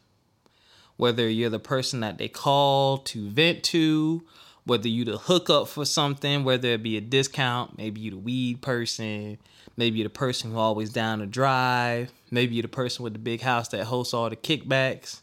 whether 0.98 1.30
you're 1.30 1.50
the 1.50 1.60
person 1.60 2.01
that 2.01 2.18
they 2.18 2.27
call 2.27 2.98
to 3.00 3.30
vent 3.30 3.63
to, 3.63 4.24
whether 4.66 4.88
you're 4.88 5.06
the 5.06 5.18
hookup 5.18 5.68
for 5.68 5.86
something, 5.86 6.44
whether 6.44 6.70
it 6.70 6.84
be 6.84 6.98
a 6.98 7.01
discount, 7.01 7.77
maybe 7.77 8.01
you're 8.01 8.12
the 8.12 8.18
weed 8.18 8.62
person, 8.62 9.38
maybe 9.77 10.00
you're 10.00 10.08
the 10.08 10.13
person 10.13 10.51
who 10.51 10.58
always 10.58 10.89
down 10.89 11.20
to 11.20 11.25
drive, 11.25 12.12
maybe 12.32 12.56
you're 12.56 12.63
the 12.63 12.68
person 12.68 13.04
with 13.04 13.13
the 13.13 13.20
big 13.20 13.42
house 13.42 13.70
that 13.70 13.86
hosts 13.86 14.13
all 14.13 14.30
the 14.30 14.36
kickbacks. 14.36 15.22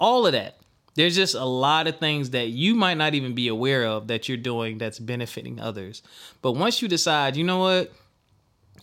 All 0.00 0.26
of 0.26 0.32
that. 0.32 0.58
There's 0.94 1.16
just 1.16 1.34
a 1.34 1.44
lot 1.44 1.86
of 1.86 1.98
things 1.98 2.30
that 2.30 2.48
you 2.48 2.74
might 2.74 2.98
not 2.98 3.14
even 3.14 3.34
be 3.34 3.48
aware 3.48 3.84
of 3.86 4.08
that 4.08 4.28
you're 4.28 4.36
doing 4.36 4.78
that's 4.78 4.98
benefiting 4.98 5.58
others. 5.58 6.02
But 6.42 6.52
once 6.52 6.82
you 6.82 6.88
decide, 6.88 7.36
you 7.36 7.44
know 7.44 7.58
what? 7.58 7.92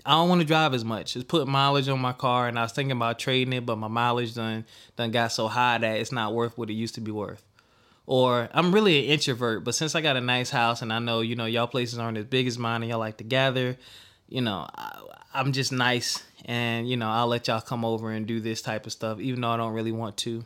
I 0.05 0.11
don't 0.11 0.29
want 0.29 0.41
to 0.41 0.47
drive 0.47 0.73
as 0.73 0.85
much. 0.85 1.15
It's 1.15 1.25
put 1.25 1.47
mileage 1.47 1.89
on 1.89 1.99
my 1.99 2.13
car, 2.13 2.47
and 2.47 2.57
I 2.57 2.63
was 2.63 2.71
thinking 2.71 2.91
about 2.91 3.19
trading 3.19 3.53
it, 3.53 3.65
but 3.65 3.77
my 3.77 3.87
mileage 3.87 4.33
done 4.33 4.65
done 4.95 5.11
got 5.11 5.31
so 5.31 5.47
high 5.47 5.77
that 5.77 5.97
it's 5.97 6.11
not 6.11 6.33
worth 6.33 6.57
what 6.57 6.69
it 6.69 6.73
used 6.73 6.95
to 6.95 7.01
be 7.01 7.11
worth. 7.11 7.43
Or 8.05 8.49
I'm 8.53 8.71
really 8.71 8.99
an 8.99 9.05
introvert, 9.05 9.63
but 9.63 9.75
since 9.75 9.93
I 9.93 10.01
got 10.01 10.17
a 10.17 10.21
nice 10.21 10.49
house 10.49 10.81
and 10.81 10.91
I 10.91 10.99
know 10.99 11.21
you 11.21 11.35
know 11.35 11.45
y'all 11.45 11.67
places 11.67 11.99
aren't 11.99 12.17
as 12.17 12.25
big 12.25 12.47
as 12.47 12.57
mine 12.57 12.81
and 12.81 12.89
y'all 12.89 12.99
like 12.99 13.17
to 13.17 13.23
gather, 13.23 13.77
you 14.27 14.41
know 14.41 14.67
I, 14.73 14.99
I'm 15.33 15.51
just 15.51 15.71
nice, 15.71 16.23
and 16.45 16.89
you 16.89 16.97
know 16.97 17.09
I'll 17.09 17.27
let 17.27 17.47
y'all 17.47 17.61
come 17.61 17.85
over 17.85 18.11
and 18.11 18.25
do 18.25 18.39
this 18.39 18.61
type 18.61 18.85
of 18.85 18.91
stuff, 18.91 19.19
even 19.19 19.41
though 19.41 19.51
I 19.51 19.57
don't 19.57 19.73
really 19.73 19.91
want 19.91 20.17
to. 20.17 20.43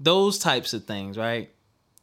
Those 0.00 0.38
types 0.38 0.74
of 0.74 0.84
things, 0.84 1.16
right? 1.16 1.53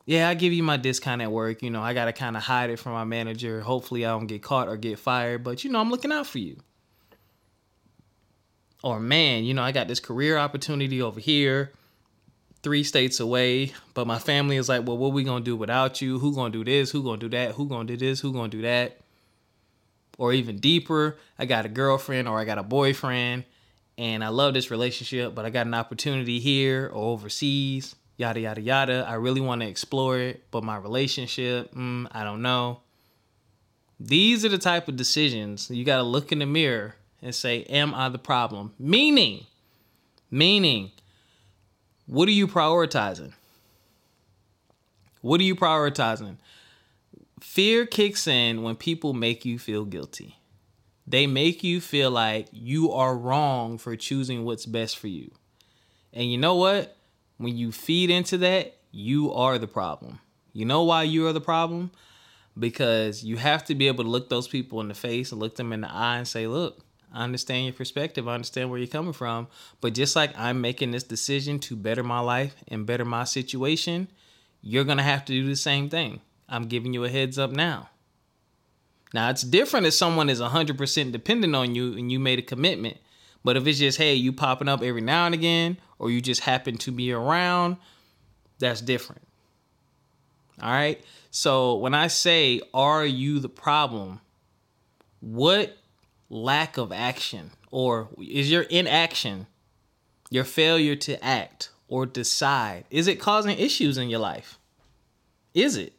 Yeah, 0.06 0.30
I 0.30 0.34
give 0.34 0.54
you 0.54 0.64
my 0.64 0.78
discount 0.78 1.22
at 1.22 1.32
work. 1.32 1.62
You 1.64 1.70
know, 1.70 1.82
I 1.82 1.94
got 1.94 2.06
to 2.06 2.14
kind 2.14 2.38
of 2.38 2.44
hide 2.44 2.70
it 2.70 2.80
from 2.80 2.94
my 2.94 3.04
manager. 3.04 3.62
Hopefully, 3.62 4.06
I 4.06 4.10
don't 4.10 4.28
get 4.28 4.42
caught 4.44 4.68
or 4.68 4.78
get 4.78 5.00
fired. 5.00 5.44
But, 5.44 5.64
you 5.64 5.72
know, 5.72 5.80
I'm 5.80 5.90
looking 5.92 6.12
out 6.12 6.28
for 6.28 6.40
you. 6.40 6.58
or 8.84 9.00
man, 9.00 9.44
you 9.44 9.54
know, 9.54 9.62
I 9.64 9.72
got 9.72 9.88
this 9.88 10.00
career 10.00 10.38
opportunity 10.38 11.02
over 11.02 11.20
here, 11.20 11.72
three 12.64 12.84
states 12.84 13.20
away, 13.20 13.74
but 13.94 14.08
my 14.08 14.20
family 14.20 14.58
is 14.58 14.70
like, 14.70 14.88
well, 14.88 14.98
what 14.98 15.14
we 15.14 15.24
gonna 15.24 15.44
do 15.44 15.56
without 15.56 16.02
you? 16.02 16.20
Who 16.20 16.34
gonna 16.34 16.52
do 16.52 16.64
this? 16.64 16.92
Who 16.92 17.04
gonna 17.04 17.18
do 17.18 17.30
that? 17.30 17.54
Who 17.56 17.68
gonna 17.68 17.86
do 17.86 17.98
this? 17.98 18.20
Who 18.22 18.34
gonna 18.34 18.50
do 18.50 18.62
that? 18.64 19.00
Or 20.18 20.34
even 20.34 20.58
deeper, 20.58 21.18
I 21.40 21.46
got 21.46 21.66
a 21.66 21.70
girlfriend 21.70 22.28
or 22.28 22.40
I 22.40 22.46
got 22.46 22.58
a 22.58 22.64
boyfriend 22.64 23.46
and 23.98 24.24
I 24.24 24.30
love 24.30 24.54
this 24.54 24.72
relationship, 24.72 25.36
but 25.36 25.46
I 25.46 25.50
got 25.50 25.68
an 25.68 25.74
opportunity 25.74 26.40
here 26.40 26.88
or 26.94 27.06
overseas, 27.06 27.96
yada, 28.22 28.40
yada, 28.40 28.62
yada. 28.62 29.06
I 29.08 29.16
really 29.16 29.42
want 29.42 29.62
to 29.62 29.68
explore 29.68 30.20
it, 30.20 30.44
but 30.52 30.64
my 30.64 30.78
relationship, 30.78 31.74
mm, 31.74 32.08
I 32.12 32.24
don't 32.24 32.44
know. 32.44 32.82
These 34.00 34.46
are 34.46 34.50
the 34.50 34.60
type 34.60 34.88
of 34.88 34.96
decisions 34.96 35.70
you 35.72 35.84
got 35.84 35.98
to 35.98 36.04
look 36.04 36.32
in 36.32 36.40
the 36.40 36.46
mirror 36.46 36.96
and 37.22 37.34
say, 37.34 37.64
Am 37.64 37.94
I 37.96 38.10
the 38.10 38.20
problem? 38.20 38.74
Meaning, 38.80 39.46
meaning, 40.30 40.92
what 42.06 42.28
are 42.28 42.32
you 42.32 42.48
prioritizing? 42.48 43.34
What 45.22 45.40
are 45.40 45.44
you 45.44 45.56
prioritizing? 45.56 46.38
Fear 47.40 47.88
kicks 47.88 48.28
in 48.28 48.62
when 48.62 48.76
people 48.76 49.14
make 49.14 49.46
you 49.46 49.58
feel 49.58 49.86
guilty. 49.86 50.38
They 51.08 51.26
make 51.26 51.64
you 51.64 51.82
feel 51.82 52.12
like 52.12 52.48
you 52.52 52.92
are 52.92 53.18
wrong 53.18 53.80
for 53.80 53.96
choosing 53.96 54.46
what's 54.46 54.68
best 54.68 54.98
for 54.98 55.08
you. 55.08 55.32
And 56.14 56.32
you 56.32 56.38
know 56.38 56.56
what? 56.56 56.96
When 57.42 57.58
you 57.58 57.72
feed 57.72 58.12
into 58.12 58.38
that, 58.38 58.78
you 58.92 59.34
are 59.34 59.58
the 59.58 59.68
problem. 59.68 60.20
You 60.54 60.66
know 60.66 60.84
why 60.84 61.04
you 61.04 61.26
are 61.26 61.34
the 61.34 61.42
problem? 61.42 61.90
Because 62.60 63.24
you 63.24 63.38
have 63.38 63.66
to 63.66 63.74
be 63.74 63.88
able 63.88 64.04
to 64.04 64.10
look 64.10 64.30
those 64.30 64.48
people 64.48 64.80
in 64.80 64.90
the 64.90 64.94
face 64.94 65.32
and 65.32 65.42
look 65.42 65.56
them 65.56 65.74
in 65.74 65.82
the 65.82 65.92
eye 65.92 66.18
and 66.18 66.28
say, 66.28 66.46
look, 66.46 66.82
I 67.12 67.24
understand 67.24 67.66
your 67.66 67.74
perspective. 67.74 68.28
I 68.28 68.36
understand 68.36 68.70
where 68.70 68.78
you're 68.78 68.88
coming 68.88 69.14
from. 69.14 69.48
But 69.80 69.96
just 69.96 70.16
like 70.16 70.38
I'm 70.38 70.62
making 70.62 70.92
this 70.92 71.04
decision 71.04 71.58
to 71.62 71.76
better 71.76 72.04
my 72.04 72.20
life 72.20 72.54
and 72.68 72.86
better 72.86 73.06
my 73.06 73.24
situation, 73.24 74.08
you're 74.62 74.84
going 74.84 75.00
to 75.00 75.04
have 75.04 75.26
to 75.26 75.34
do 75.34 75.48
the 75.48 75.56
same 75.56 75.90
thing. 75.90 76.22
I'm 76.48 76.68
giving 76.68 76.94
you 76.94 77.04
a 77.06 77.10
heads 77.10 77.40
up 77.40 77.50
now. 77.50 77.90
Now, 79.16 79.32
it's 79.32 79.42
different 79.42 79.88
if 79.88 79.96
someone 79.96 80.30
is 80.30 80.40
100% 80.40 81.12
dependent 81.12 81.56
on 81.56 81.74
you 81.74 81.98
and 81.98 82.12
you 82.12 82.20
made 82.20 82.38
a 82.38 82.44
commitment. 82.44 82.98
But 83.44 83.58
if 83.58 83.66
it's 83.66 83.80
just, 83.80 83.98
hey, 83.98 84.14
you 84.14 84.32
popping 84.32 84.68
up 84.68 84.84
every 84.84 85.02
now 85.02 85.26
and 85.26 85.34
again, 85.34 85.78
or 86.02 86.10
you 86.10 86.20
just 86.20 86.42
happen 86.42 86.76
to 86.78 86.92
be 86.92 87.12
around, 87.12 87.78
that's 88.58 88.82
different. 88.82 89.22
All 90.60 90.72
right. 90.72 91.00
So 91.30 91.76
when 91.76 91.94
I 91.94 92.08
say, 92.08 92.60
are 92.74 93.06
you 93.06 93.40
the 93.40 93.50
problem? 93.50 94.20
What 95.20 95.78
lack 96.28 96.78
of 96.78 96.92
action 96.92 97.52
or 97.70 98.10
is 98.20 98.50
your 98.50 98.64
inaction, 98.64 99.46
your 100.32 100.44
failure 100.44 100.96
to 100.96 101.24
act 101.24 101.70
or 101.88 102.08
decide, 102.08 102.86
is 102.90 103.06
it 103.06 103.20
causing 103.20 103.58
issues 103.60 104.00
in 104.00 104.10
your 104.10 104.20
life? 104.20 104.58
Is 105.54 105.78
it? 105.78 105.94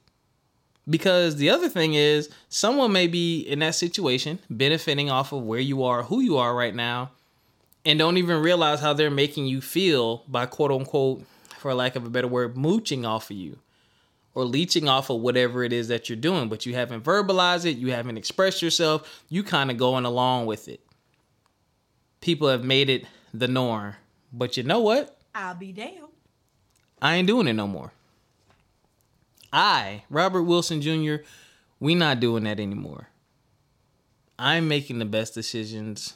Because 0.91 1.37
the 1.37 1.51
other 1.51 1.69
thing 1.69 1.95
is, 1.95 2.29
someone 2.49 2.91
may 2.91 3.07
be 3.07 3.41
in 3.43 3.61
that 3.61 3.77
situation 3.77 4.41
benefiting 4.51 5.11
off 5.11 5.33
of 5.33 5.45
where 5.45 5.61
you 5.61 5.85
are, 5.85 6.03
who 6.03 6.19
you 6.19 6.39
are 6.39 6.57
right 6.57 6.75
now, 6.75 7.13
and 7.85 7.99
don't 7.99 8.17
even 8.17 8.41
realize 8.41 8.81
how 8.81 8.93
they're 8.93 9.11
making 9.11 9.47
you 9.47 9.61
feel 9.61 10.25
by 10.29 10.47
quote 10.47 10.71
unquote, 10.71 11.25
for 11.59 11.75
lack 11.75 11.97
of 11.97 12.05
a 12.05 12.11
better 12.11 12.29
word, 12.29 12.57
mooching 12.57 13.05
off 13.05 13.31
of 13.31 13.37
you 13.37 13.59
or 14.35 14.45
leeching 14.45 14.89
off 14.89 15.11
of 15.11 15.21
whatever 15.21 15.63
it 15.63 15.73
is 15.73 15.89
that 15.89 16.09
you're 16.09 16.17
doing, 16.17 16.49
but 16.49 16.65
you 16.65 16.75
haven't 16.75 17.05
verbalized 17.05 17.67
it, 17.67 17.77
you 17.77 17.93
haven't 17.93 18.17
expressed 18.17 18.63
yourself, 18.63 19.23
you 19.29 19.43
kind 19.43 19.71
of 19.71 19.77
going 19.77 20.05
along 20.05 20.47
with 20.47 20.69
it. 20.69 20.81
People 22.21 22.49
have 22.49 22.65
made 22.65 22.89
it 22.89 23.05
the 23.35 23.49
norm. 23.49 23.95
But 24.33 24.57
you 24.57 24.63
know 24.63 24.81
what? 24.81 25.19
I'll 25.35 25.55
be 25.55 25.73
damned. 25.73 26.09
I 27.01 27.17
ain't 27.17 27.27
doing 27.27 27.49
it 27.49 27.55
no 27.55 27.67
more. 27.67 27.93
I, 29.53 30.05
Robert 30.09 30.45
Wilson 30.45 30.81
Jr., 30.81 31.17
we 31.79 31.95
not 31.95 32.21
doing 32.21 32.45
that 32.45 32.61
anymore. 32.61 33.09
I'm 34.39 34.67
making 34.69 34.99
the 34.99 35.05
best 35.05 35.35
decisions 35.35 36.15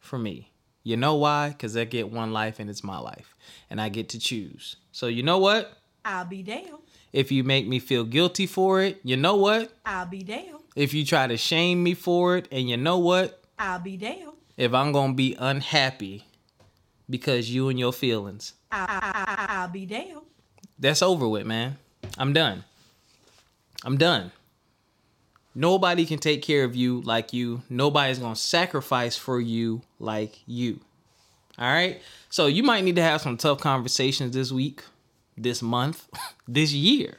for 0.00 0.18
me. 0.18 0.49
You 0.82 0.96
know 0.96 1.14
why? 1.16 1.50
Because 1.50 1.76
I 1.76 1.84
get 1.84 2.10
one 2.10 2.32
life 2.32 2.58
and 2.58 2.70
it's 2.70 2.82
my 2.82 2.98
life. 2.98 3.34
And 3.68 3.80
I 3.80 3.88
get 3.88 4.08
to 4.10 4.18
choose. 4.18 4.76
So 4.92 5.06
you 5.06 5.22
know 5.22 5.38
what? 5.38 5.76
I'll 6.04 6.24
be 6.24 6.42
damned. 6.42 6.78
If 7.12 7.30
you 7.32 7.44
make 7.44 7.66
me 7.66 7.78
feel 7.80 8.04
guilty 8.04 8.46
for 8.46 8.80
it, 8.82 9.00
you 9.02 9.16
know 9.16 9.36
what? 9.36 9.72
I'll 9.84 10.06
be 10.06 10.22
damned. 10.22 10.60
If 10.76 10.94
you 10.94 11.04
try 11.04 11.26
to 11.26 11.36
shame 11.36 11.82
me 11.82 11.94
for 11.94 12.36
it, 12.36 12.48
and 12.52 12.68
you 12.70 12.76
know 12.76 12.98
what? 12.98 13.42
I'll 13.58 13.80
be 13.80 13.96
damned. 13.96 14.32
If 14.56 14.72
I'm 14.72 14.92
going 14.92 15.10
to 15.12 15.16
be 15.16 15.36
unhappy 15.38 16.24
because 17.08 17.52
you 17.52 17.68
and 17.68 17.78
your 17.78 17.92
feelings, 17.92 18.54
I, 18.70 18.86
I, 18.88 19.56
I, 19.56 19.62
I'll 19.62 19.68
be 19.68 19.84
damned. 19.86 20.22
that's 20.78 21.02
over 21.02 21.28
with, 21.28 21.46
man. 21.46 21.76
I'm 22.16 22.32
done. 22.32 22.64
I'm 23.84 23.96
done. 23.96 24.30
Nobody 25.54 26.06
can 26.06 26.18
take 26.18 26.42
care 26.42 26.64
of 26.64 26.76
you 26.76 27.00
like 27.02 27.32
you. 27.32 27.62
Nobody's 27.68 28.18
going 28.18 28.34
to 28.34 28.40
sacrifice 28.40 29.16
for 29.16 29.40
you 29.40 29.82
like 29.98 30.40
you. 30.46 30.80
All 31.58 31.70
right? 31.70 32.00
So 32.28 32.46
you 32.46 32.62
might 32.62 32.84
need 32.84 32.96
to 32.96 33.02
have 33.02 33.20
some 33.20 33.36
tough 33.36 33.60
conversations 33.60 34.34
this 34.34 34.52
week, 34.52 34.82
this 35.36 35.60
month, 35.60 36.08
this 36.48 36.72
year. 36.72 37.18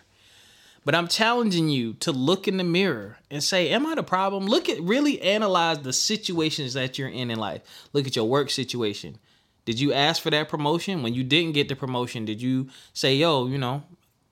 But 0.84 0.96
I'm 0.96 1.08
challenging 1.08 1.70
you 1.70 1.94
to 1.96 2.12
look 2.12 2.48
in 2.48 2.58
the 2.58 2.64
mirror 2.64 3.20
and 3.30 3.44
say, 3.44 3.70
Am 3.70 3.86
I 3.86 3.96
the 3.96 4.04
problem? 4.04 4.48
Look 4.48 4.68
at 4.68 4.82
really 4.82 5.22
analyze 5.22 5.80
the 5.80 5.94
situations 5.94 6.74
that 6.74 6.98
you're 6.98 7.08
in 7.08 7.30
in 7.30 7.38
life. 7.38 7.62
Look 7.94 8.08
at 8.08 8.16
your 8.16 8.28
work 8.28 8.50
situation. 8.50 9.20
Did 9.64 9.80
you 9.80 9.94
ask 9.94 10.22
for 10.22 10.32
that 10.32 10.50
promotion? 10.50 11.04
When 11.04 11.14
you 11.14 11.24
didn't 11.24 11.52
get 11.52 11.68
the 11.70 11.76
promotion, 11.76 12.26
did 12.26 12.42
you 12.42 12.70
say, 12.94 13.16
Yo, 13.16 13.46
you 13.46 13.60
know, 13.60 13.84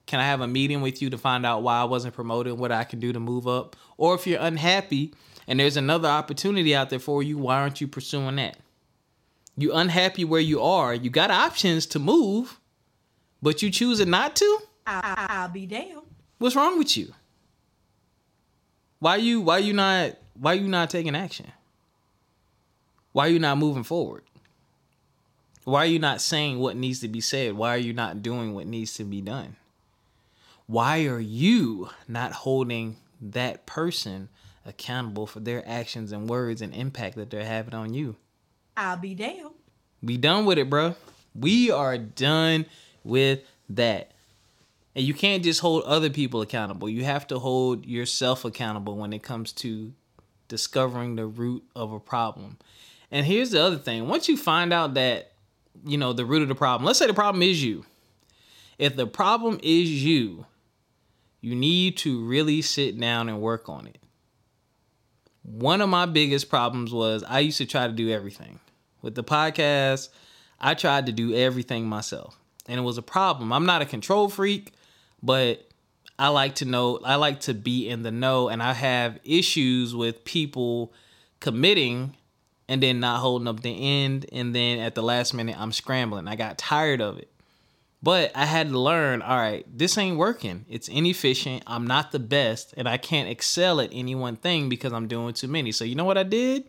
can 0.09 0.19
I 0.19 0.25
have 0.25 0.41
a 0.41 0.47
meeting 0.47 0.81
with 0.81 1.03
you 1.03 1.11
to 1.11 1.19
find 1.19 1.45
out 1.45 1.61
why 1.61 1.79
I 1.79 1.83
wasn't 1.83 2.15
promoted, 2.15 2.57
what 2.57 2.71
I 2.71 2.83
can 2.83 2.99
do 2.99 3.13
to 3.13 3.19
move 3.19 3.47
up? 3.47 3.75
Or 3.95 4.15
if 4.15 4.25
you're 4.25 4.41
unhappy 4.41 5.13
and 5.47 5.59
there's 5.59 5.77
another 5.77 6.09
opportunity 6.09 6.75
out 6.75 6.89
there 6.89 6.97
for 6.97 7.21
you, 7.21 7.37
why 7.37 7.59
aren't 7.59 7.79
you 7.79 7.87
pursuing 7.87 8.37
that? 8.37 8.57
You 9.55 9.71
unhappy 9.71 10.25
where 10.25 10.41
you 10.41 10.63
are, 10.63 10.95
you 10.95 11.11
got 11.11 11.29
options 11.29 11.85
to 11.87 11.99
move, 11.99 12.59
but 13.39 13.61
you 13.61 13.69
choosing 13.69 14.09
not 14.09 14.35
to? 14.37 14.59
I, 14.87 15.27
I, 15.29 15.41
I'll 15.41 15.49
be 15.49 15.67
damned. 15.67 16.01
What's 16.39 16.55
wrong 16.55 16.79
with 16.79 16.97
you? 16.97 17.13
Why 18.97 19.17
you 19.17 19.41
why 19.41 19.59
you 19.59 19.73
not 19.73 20.17
why 20.33 20.53
you 20.53 20.67
not 20.67 20.89
taking 20.89 21.15
action? 21.15 21.51
Why 23.11 23.27
are 23.27 23.29
you 23.29 23.39
not 23.39 23.59
moving 23.59 23.83
forward? 23.83 24.23
Why 25.65 25.83
are 25.83 25.85
you 25.85 25.99
not 25.99 26.19
saying 26.19 26.57
what 26.57 26.75
needs 26.75 26.99
to 27.01 27.07
be 27.07 27.21
said? 27.21 27.53
Why 27.53 27.75
are 27.75 27.77
you 27.77 27.93
not 27.93 28.23
doing 28.23 28.55
what 28.55 28.65
needs 28.65 28.95
to 28.95 29.03
be 29.03 29.21
done? 29.21 29.55
Why 30.69 31.05
are 31.05 31.19
you 31.19 31.89
not 32.07 32.31
holding 32.31 32.97
that 33.19 33.65
person 33.65 34.29
accountable 34.63 35.25
for 35.25 35.39
their 35.39 35.67
actions 35.67 36.11
and 36.11 36.29
words 36.29 36.61
and 36.61 36.75
impact 36.75 37.15
that 37.15 37.31
they're 37.31 37.43
having 37.43 37.73
on 37.73 37.95
you? 37.95 38.17
I'll 38.77 38.97
be 38.97 39.15
damned. 39.15 39.49
Be 40.05 40.15
done 40.17 40.45
with 40.45 40.59
it, 40.59 40.69
bro. 40.69 40.93
We 41.33 41.71
are 41.71 41.97
done 41.97 42.67
with 43.03 43.39
that. 43.69 44.11
And 44.93 45.03
you 45.03 45.15
can't 45.15 45.43
just 45.43 45.59
hold 45.59 45.85
other 45.85 46.11
people 46.11 46.39
accountable. 46.43 46.87
You 46.87 47.03
have 47.03 47.25
to 47.29 47.39
hold 47.39 47.87
yourself 47.87 48.45
accountable 48.45 48.95
when 48.95 49.11
it 49.11 49.23
comes 49.23 49.51
to 49.53 49.91
discovering 50.49 51.15
the 51.15 51.25
root 51.25 51.63
of 51.75 51.91
a 51.91 51.99
problem. 51.99 52.59
And 53.09 53.25
here's 53.25 53.49
the 53.49 53.63
other 53.63 53.77
thing. 53.77 54.07
Once 54.07 54.29
you 54.29 54.37
find 54.37 54.71
out 54.71 54.93
that, 54.93 55.31
you 55.83 55.97
know, 55.97 56.13
the 56.13 56.25
root 56.25 56.43
of 56.43 56.47
the 56.47 56.53
problem, 56.53 56.85
let's 56.85 56.99
say 56.99 57.07
the 57.07 57.13
problem 57.15 57.41
is 57.41 57.63
you. 57.63 57.85
If 58.77 58.95
the 58.95 59.07
problem 59.07 59.59
is 59.63 60.03
you, 60.05 60.45
you 61.41 61.55
need 61.55 61.97
to 61.97 62.25
really 62.25 62.61
sit 62.61 62.99
down 62.99 63.29
and 63.29 63.41
work 63.41 63.69
on 63.69 63.87
it. 63.87 63.97
One 65.43 65.81
of 65.81 65.89
my 65.89 66.05
biggest 66.05 66.49
problems 66.49 66.93
was 66.93 67.23
I 67.23 67.39
used 67.39 67.57
to 67.59 67.65
try 67.65 67.87
to 67.87 67.93
do 67.93 68.09
everything. 68.09 68.59
With 69.01 69.15
the 69.15 69.23
podcast, 69.23 70.09
I 70.59 70.73
tried 70.73 71.05
to 71.05 71.11
do 71.11 71.33
everything 71.33 71.87
myself. 71.87 72.37
And 72.67 72.79
it 72.79 72.83
was 72.83 72.97
a 72.97 73.01
problem. 73.01 73.53
I'm 73.53 73.65
not 73.65 73.81
a 73.81 73.85
control 73.85 74.29
freak, 74.29 74.73
but 75.23 75.67
I 76.19 76.27
like 76.27 76.55
to 76.55 76.65
know, 76.65 76.99
I 77.03 77.15
like 77.15 77.39
to 77.41 77.53
be 77.53 77.89
in 77.89 78.03
the 78.03 78.11
know, 78.11 78.49
and 78.49 78.61
I 78.61 78.73
have 78.73 79.19
issues 79.23 79.95
with 79.95 80.25
people 80.25 80.93
committing 81.39 82.15
and 82.67 82.83
then 82.83 82.99
not 82.99 83.21
holding 83.21 83.47
up 83.47 83.61
the 83.61 84.03
end. 84.03 84.25
And 84.31 84.53
then 84.53 84.79
at 84.79 84.93
the 84.95 85.01
last 85.01 85.33
minute, 85.33 85.55
I'm 85.57 85.71
scrambling. 85.71 86.27
I 86.27 86.35
got 86.35 86.57
tired 86.57 87.01
of 87.01 87.17
it. 87.17 87.31
But 88.01 88.31
I 88.33 88.45
had 88.45 88.69
to 88.69 88.79
learn 88.79 89.21
all 89.21 89.37
right, 89.37 89.65
this 89.77 89.97
ain't 89.97 90.17
working. 90.17 90.65
It's 90.69 90.87
inefficient. 90.87 91.63
I'm 91.67 91.85
not 91.85 92.11
the 92.11 92.19
best, 92.19 92.73
and 92.77 92.87
I 92.87 92.97
can't 92.97 93.29
excel 93.29 93.81
at 93.81 93.89
any 93.91 94.15
one 94.15 94.37
thing 94.37 94.69
because 94.69 94.93
I'm 94.93 95.07
doing 95.07 95.33
too 95.33 95.49
many. 95.49 95.73
So, 95.73 95.83
you 95.83 95.95
know 95.95 96.05
what 96.05 96.17
I 96.17 96.23
did? 96.23 96.63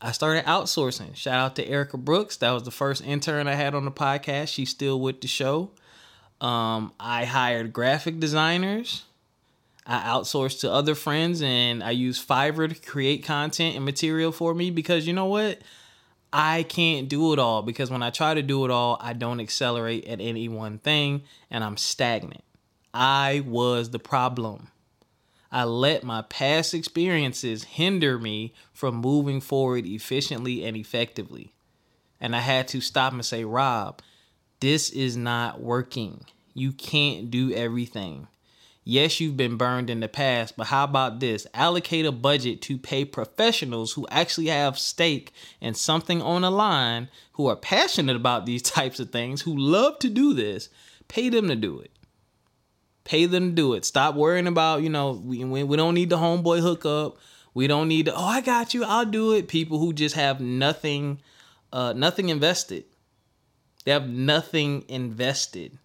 I 0.00 0.12
started 0.12 0.44
outsourcing. 0.44 1.16
Shout 1.16 1.38
out 1.38 1.56
to 1.56 1.66
Erica 1.66 1.96
Brooks. 1.96 2.36
That 2.36 2.50
was 2.50 2.64
the 2.64 2.70
first 2.70 3.02
intern 3.02 3.48
I 3.48 3.54
had 3.54 3.74
on 3.74 3.86
the 3.86 3.90
podcast. 3.90 4.48
She's 4.48 4.68
still 4.68 5.00
with 5.00 5.22
the 5.22 5.28
show. 5.28 5.70
Um, 6.40 6.92
I 7.00 7.24
hired 7.24 7.72
graphic 7.72 8.20
designers. 8.20 9.04
I 9.86 10.00
outsourced 10.00 10.60
to 10.60 10.70
other 10.70 10.94
friends 10.94 11.40
and 11.40 11.82
I 11.82 11.92
use 11.92 12.24
Fiverr 12.24 12.68
to 12.68 12.74
create 12.74 13.24
content 13.24 13.76
and 13.76 13.84
material 13.84 14.32
for 14.32 14.52
me 14.52 14.70
because 14.70 15.06
you 15.06 15.12
know 15.12 15.26
what? 15.26 15.60
I 16.32 16.64
can't 16.64 17.08
do 17.08 17.32
it 17.32 17.38
all 17.38 17.62
because 17.62 17.90
when 17.90 18.02
I 18.02 18.10
try 18.10 18.34
to 18.34 18.42
do 18.42 18.64
it 18.64 18.70
all, 18.70 18.98
I 19.00 19.12
don't 19.12 19.40
accelerate 19.40 20.06
at 20.06 20.20
any 20.20 20.48
one 20.48 20.78
thing 20.78 21.22
and 21.50 21.62
I'm 21.64 21.76
stagnant. 21.76 22.44
I 22.92 23.42
was 23.46 23.90
the 23.90 23.98
problem. 23.98 24.68
I 25.52 25.64
let 25.64 26.02
my 26.02 26.22
past 26.22 26.74
experiences 26.74 27.64
hinder 27.64 28.18
me 28.18 28.52
from 28.72 28.96
moving 28.96 29.40
forward 29.40 29.86
efficiently 29.86 30.64
and 30.64 30.76
effectively. 30.76 31.52
And 32.20 32.34
I 32.34 32.40
had 32.40 32.68
to 32.68 32.80
stop 32.80 33.12
and 33.12 33.24
say, 33.24 33.44
Rob, 33.44 34.02
this 34.60 34.90
is 34.90 35.16
not 35.16 35.60
working. 35.60 36.24
You 36.54 36.72
can't 36.72 37.30
do 37.30 37.52
everything. 37.52 38.28
Yes, 38.88 39.18
you've 39.18 39.36
been 39.36 39.56
burned 39.56 39.90
in 39.90 39.98
the 39.98 40.06
past, 40.06 40.56
but 40.56 40.68
how 40.68 40.84
about 40.84 41.18
this? 41.18 41.44
Allocate 41.52 42.06
a 42.06 42.12
budget 42.12 42.62
to 42.62 42.78
pay 42.78 43.04
professionals 43.04 43.94
who 43.94 44.06
actually 44.12 44.46
have 44.46 44.78
stake 44.78 45.32
and 45.60 45.76
something 45.76 46.22
on 46.22 46.42
the 46.42 46.52
line, 46.52 47.08
who 47.32 47.48
are 47.48 47.56
passionate 47.56 48.14
about 48.14 48.46
these 48.46 48.62
types 48.76 49.00
of 49.00 49.10
things, 49.10 49.42
who 49.42 49.56
love 49.56 49.98
to 49.98 50.08
do 50.08 50.32
this. 50.34 50.68
Pay 51.08 51.30
them 51.30 51.48
to 51.48 51.56
do 51.56 51.80
it. 51.80 51.90
Pay 53.02 53.26
them 53.26 53.48
to 53.48 53.54
do 53.56 53.74
it. 53.74 53.84
Stop 53.84 54.14
worrying 54.14 54.46
about, 54.46 54.82
you 54.82 54.88
know, 54.88 55.20
we, 55.20 55.42
we 55.42 55.76
don't 55.76 55.94
need 55.94 56.10
the 56.10 56.18
homeboy 56.18 56.60
hookup. 56.60 57.16
We 57.54 57.66
don't 57.66 57.88
need, 57.88 58.06
to, 58.06 58.14
oh, 58.14 58.24
I 58.24 58.40
got 58.40 58.72
you, 58.72 58.84
I'll 58.84 59.04
do 59.04 59.32
it. 59.32 59.48
People 59.48 59.80
who 59.80 59.94
just 59.94 60.14
have 60.14 60.40
nothing, 60.40 61.20
uh, 61.72 61.92
nothing 61.96 62.28
invested. 62.28 62.84
They 63.84 63.90
have 63.90 64.08
nothing 64.08 64.84
invested. 64.86 65.76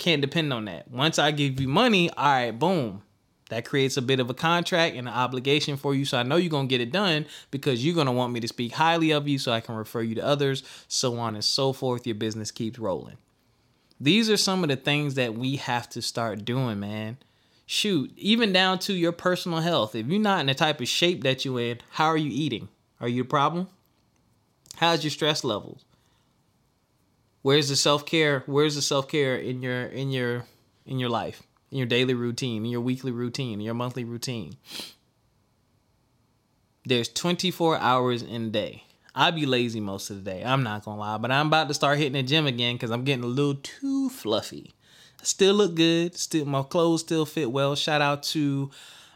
Can't 0.00 0.22
depend 0.22 0.50
on 0.50 0.64
that. 0.64 0.90
Once 0.90 1.18
I 1.18 1.30
give 1.30 1.60
you 1.60 1.68
money, 1.68 2.08
all 2.16 2.24
right, 2.24 2.58
boom. 2.58 3.02
That 3.50 3.66
creates 3.66 3.98
a 3.98 4.02
bit 4.02 4.18
of 4.18 4.30
a 4.30 4.34
contract 4.34 4.96
and 4.96 5.06
an 5.06 5.12
obligation 5.12 5.76
for 5.76 5.94
you. 5.94 6.06
So 6.06 6.16
I 6.16 6.22
know 6.22 6.36
you're 6.36 6.48
going 6.48 6.68
to 6.68 6.70
get 6.70 6.80
it 6.80 6.90
done 6.90 7.26
because 7.50 7.84
you're 7.84 7.94
going 7.94 8.06
to 8.06 8.12
want 8.12 8.32
me 8.32 8.40
to 8.40 8.48
speak 8.48 8.72
highly 8.72 9.10
of 9.10 9.28
you 9.28 9.38
so 9.38 9.52
I 9.52 9.60
can 9.60 9.74
refer 9.74 10.00
you 10.00 10.14
to 10.14 10.24
others, 10.24 10.62
so 10.88 11.18
on 11.18 11.34
and 11.34 11.44
so 11.44 11.74
forth. 11.74 12.06
Your 12.06 12.14
business 12.14 12.50
keeps 12.50 12.78
rolling. 12.78 13.18
These 14.00 14.30
are 14.30 14.38
some 14.38 14.62
of 14.64 14.70
the 14.70 14.76
things 14.76 15.16
that 15.16 15.34
we 15.34 15.56
have 15.56 15.86
to 15.90 16.00
start 16.00 16.46
doing, 16.46 16.80
man. 16.80 17.18
Shoot, 17.66 18.10
even 18.16 18.54
down 18.54 18.78
to 18.80 18.94
your 18.94 19.12
personal 19.12 19.60
health. 19.60 19.94
If 19.94 20.06
you're 20.06 20.18
not 20.18 20.40
in 20.40 20.46
the 20.46 20.54
type 20.54 20.80
of 20.80 20.88
shape 20.88 21.24
that 21.24 21.44
you're 21.44 21.60
in, 21.60 21.80
how 21.90 22.06
are 22.06 22.16
you 22.16 22.30
eating? 22.32 22.70
Are 23.02 23.08
you 23.08 23.20
a 23.20 23.26
problem? 23.26 23.68
How's 24.76 25.04
your 25.04 25.10
stress 25.10 25.44
levels? 25.44 25.84
Where's 27.42 27.68
the 27.68 27.76
self 27.76 28.04
care? 28.04 28.42
Where's 28.46 28.74
the 28.74 28.82
self 28.82 29.08
care 29.08 29.36
in 29.36 29.62
your 29.62 29.86
in 29.86 30.10
your 30.10 30.44
in 30.84 30.98
your 30.98 31.08
life, 31.08 31.42
in 31.70 31.78
your 31.78 31.86
daily 31.86 32.14
routine, 32.14 32.64
in 32.64 32.70
your 32.70 32.80
weekly 32.80 33.12
routine, 33.12 33.54
in 33.54 33.64
your 33.64 33.74
monthly 33.74 34.04
routine? 34.04 34.56
There's 36.84 37.08
24 37.08 37.78
hours 37.78 38.22
in 38.22 38.46
a 38.46 38.48
day. 38.48 38.84
I 39.14 39.30
be 39.30 39.44
lazy 39.46 39.80
most 39.80 40.10
of 40.10 40.16
the 40.22 40.30
day. 40.30 40.42
I'm 40.44 40.62
not 40.62 40.84
gonna 40.84 41.00
lie, 41.00 41.18
but 41.18 41.30
I'm 41.30 41.48
about 41.48 41.68
to 41.68 41.74
start 41.74 41.98
hitting 41.98 42.12
the 42.12 42.22
gym 42.22 42.46
again 42.46 42.76
because 42.76 42.90
I'm 42.90 43.04
getting 43.04 43.24
a 43.24 43.28
little 43.28 43.56
too 43.56 44.08
fluffy. 44.08 44.74
I 45.20 45.24
still 45.24 45.54
look 45.54 45.74
good. 45.74 46.16
Still, 46.16 46.44
my 46.44 46.62
clothes 46.62 47.00
still 47.00 47.26
fit 47.26 47.50
well. 47.50 47.74
Shout 47.74 48.00
out 48.00 48.22
to 48.24 48.70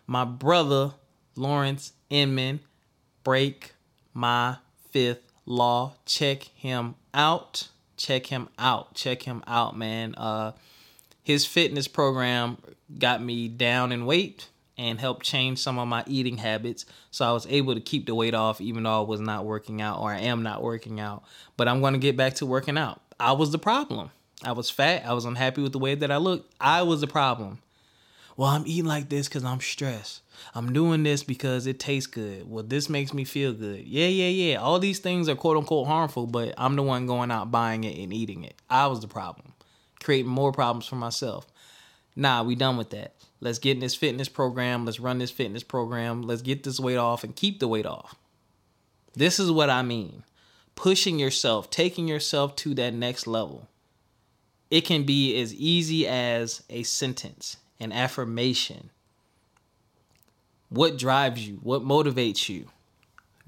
my 0.07 0.25
brother 0.25 0.93
Lawrence 1.37 1.93
Inman. 2.11 2.61
Break 3.23 3.73
my 4.13 4.57
fifth 4.91 5.33
law. 5.47 5.95
Check 6.05 6.45
him 6.55 6.97
out 7.15 7.69
check 7.97 8.27
him 8.27 8.49
out. 8.59 8.95
Check 8.95 9.23
him 9.23 9.43
out, 9.47 9.77
man. 9.77 10.15
Uh, 10.15 10.53
his 11.23 11.47
fitness 11.47 11.89
program 11.89 12.59
got 12.99 13.23
me 13.23 13.49
down 13.49 13.93
in 13.93 14.07
weight 14.07 14.49
and 14.77 15.01
helped 15.01 15.25
change 15.25 15.59
some 15.59 15.79
of 15.79 15.89
my 15.89 16.05
eating 16.07 16.39
habits. 16.39 16.85
So 17.11 17.25
I 17.25 17.33
was 17.33 17.47
able 17.49 17.75
to 17.75 17.81
keep 17.81 18.07
the 18.07 18.15
weight 18.15 18.35
off 18.35 18.61
even 18.61 18.83
though 18.83 19.03
I 19.03 19.07
was 19.07 19.21
not 19.21 19.45
working 19.45 19.81
out 19.81 20.01
or 20.01 20.11
I 20.11 20.21
am 20.21 20.43
not 20.43 20.63
working 20.63 21.01
out. 21.01 21.25
But 21.57 21.69
I'm 21.69 21.81
going 21.81 21.95
to 21.95 21.99
get 21.99 22.17
back 22.17 22.35
to 22.35 22.47
working 22.47 22.77
out. 22.77 23.01
I 23.19 23.33
was 23.33 23.53
the 23.53 23.59
problem. 23.59 24.11
I 24.43 24.53
was 24.53 24.69
fat. 24.69 25.07
I 25.07 25.13
was 25.13 25.25
unhappy 25.25 25.63
with 25.63 25.73
the 25.73 25.79
way 25.79 25.95
that 25.95 26.11
I 26.11 26.17
looked. 26.17 26.53
I 26.61 26.83
was 26.83 27.01
the 27.01 27.07
problem. 27.07 27.61
Well, 28.37 28.49
I'm 28.49 28.67
eating 28.67 28.87
like 28.87 29.09
this 29.09 29.29
because 29.29 29.45
I'm 29.45 29.61
stressed. 29.61 30.23
I'm 30.55 30.73
doing 30.73 31.05
this 31.05 31.23
because 31.23 31.67
it 31.67 31.79
tastes 31.79 32.09
good. 32.09 32.51
Well, 32.51 32.65
this 32.65 32.89
makes 32.89 33.15
me 33.15 33.25
feel 33.25 33.53
good. 33.53 33.87
Yeah, 33.87 34.09
yeah, 34.09 34.29
yeah. 34.29 34.57
All 34.57 34.79
these 34.79 34.99
things 34.99 35.29
are 35.29 35.37
quote 35.37 35.57
unquote 35.57 35.87
harmful, 35.87 36.27
but 36.27 36.53
I'm 36.59 36.75
the 36.75 36.83
one 36.83 37.07
going 37.07 37.31
out 37.31 37.53
buying 37.53 37.85
it 37.85 37.97
and 37.97 38.13
eating 38.13 38.43
it. 38.43 38.55
I 38.69 38.89
was 38.89 39.01
the 39.01 39.09
problem, 39.09 39.53
creating 40.03 40.31
more 40.31 40.51
problems 40.53 40.87
for 40.87 40.97
myself. 40.97 41.47
Nah, 42.17 42.43
we 42.43 42.55
done 42.55 42.77
with 42.77 42.91
that. 42.91 43.15
Let's 43.41 43.59
get 43.59 43.73
in 43.73 43.81
this 43.81 43.95
fitness 43.95 44.29
program. 44.29 44.85
Let's 44.85 45.01
run 45.01 45.19
this 45.19 45.31
fitness 45.31 45.63
program. 45.63 46.23
Let's 46.23 46.43
get 46.43 46.63
this 46.63 46.81
weight 46.81 46.97
off 46.97 47.25
and 47.25 47.37
keep 47.37 47.61
the 47.61 47.69
weight 47.69 47.87
off. 47.87 48.17
This 49.15 49.39
is 49.39 49.51
what 49.51 49.71
I 49.71 49.83
mean. 49.83 50.25
Pushing 50.75 51.19
yourself, 51.19 51.71
taking 51.71 52.09
yourself 52.09 52.57
to 52.57 52.75
that 52.75 52.95
next 52.95 53.27
level. 53.27 53.69
It 54.71 54.83
can 54.83 55.05
be 55.05 55.41
as 55.41 55.55
easy 55.55 56.07
as 56.07 56.65
a 56.69 56.83
sentence, 56.83 57.59
an 57.85 57.93
affirmation, 57.93 58.91
what 60.69 60.99
drives 60.99 61.47
you? 61.47 61.61
What 61.63 61.83
motivates 61.83 62.49
you? 62.49 62.67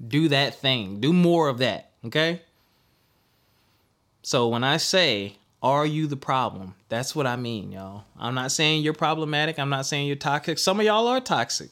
Do 0.05 0.29
that 0.29 0.55
thing. 0.55 0.99
Do 0.99 1.11
more 1.11 1.49
of 1.49 1.57
that. 1.57 1.91
Okay? 2.05 2.41
So 4.21 4.47
when 4.47 4.63
I 4.63 4.77
say, 4.77 5.37
are 5.61 5.85
you 5.85 6.07
the 6.07 6.15
problem? 6.17 6.75
That's 6.89 7.15
what 7.15 7.25
I 7.25 7.35
mean, 7.35 7.71
y'all. 7.71 8.03
I'm 8.17 8.35
not 8.35 8.51
saying 8.51 8.83
you're 8.83 8.93
problematic. 8.93 9.57
I'm 9.57 9.69
not 9.69 9.85
saying 9.85 10.07
you're 10.07 10.15
toxic. 10.15 10.59
Some 10.59 10.79
of 10.79 10.85
y'all 10.85 11.07
are 11.07 11.19
toxic. 11.19 11.69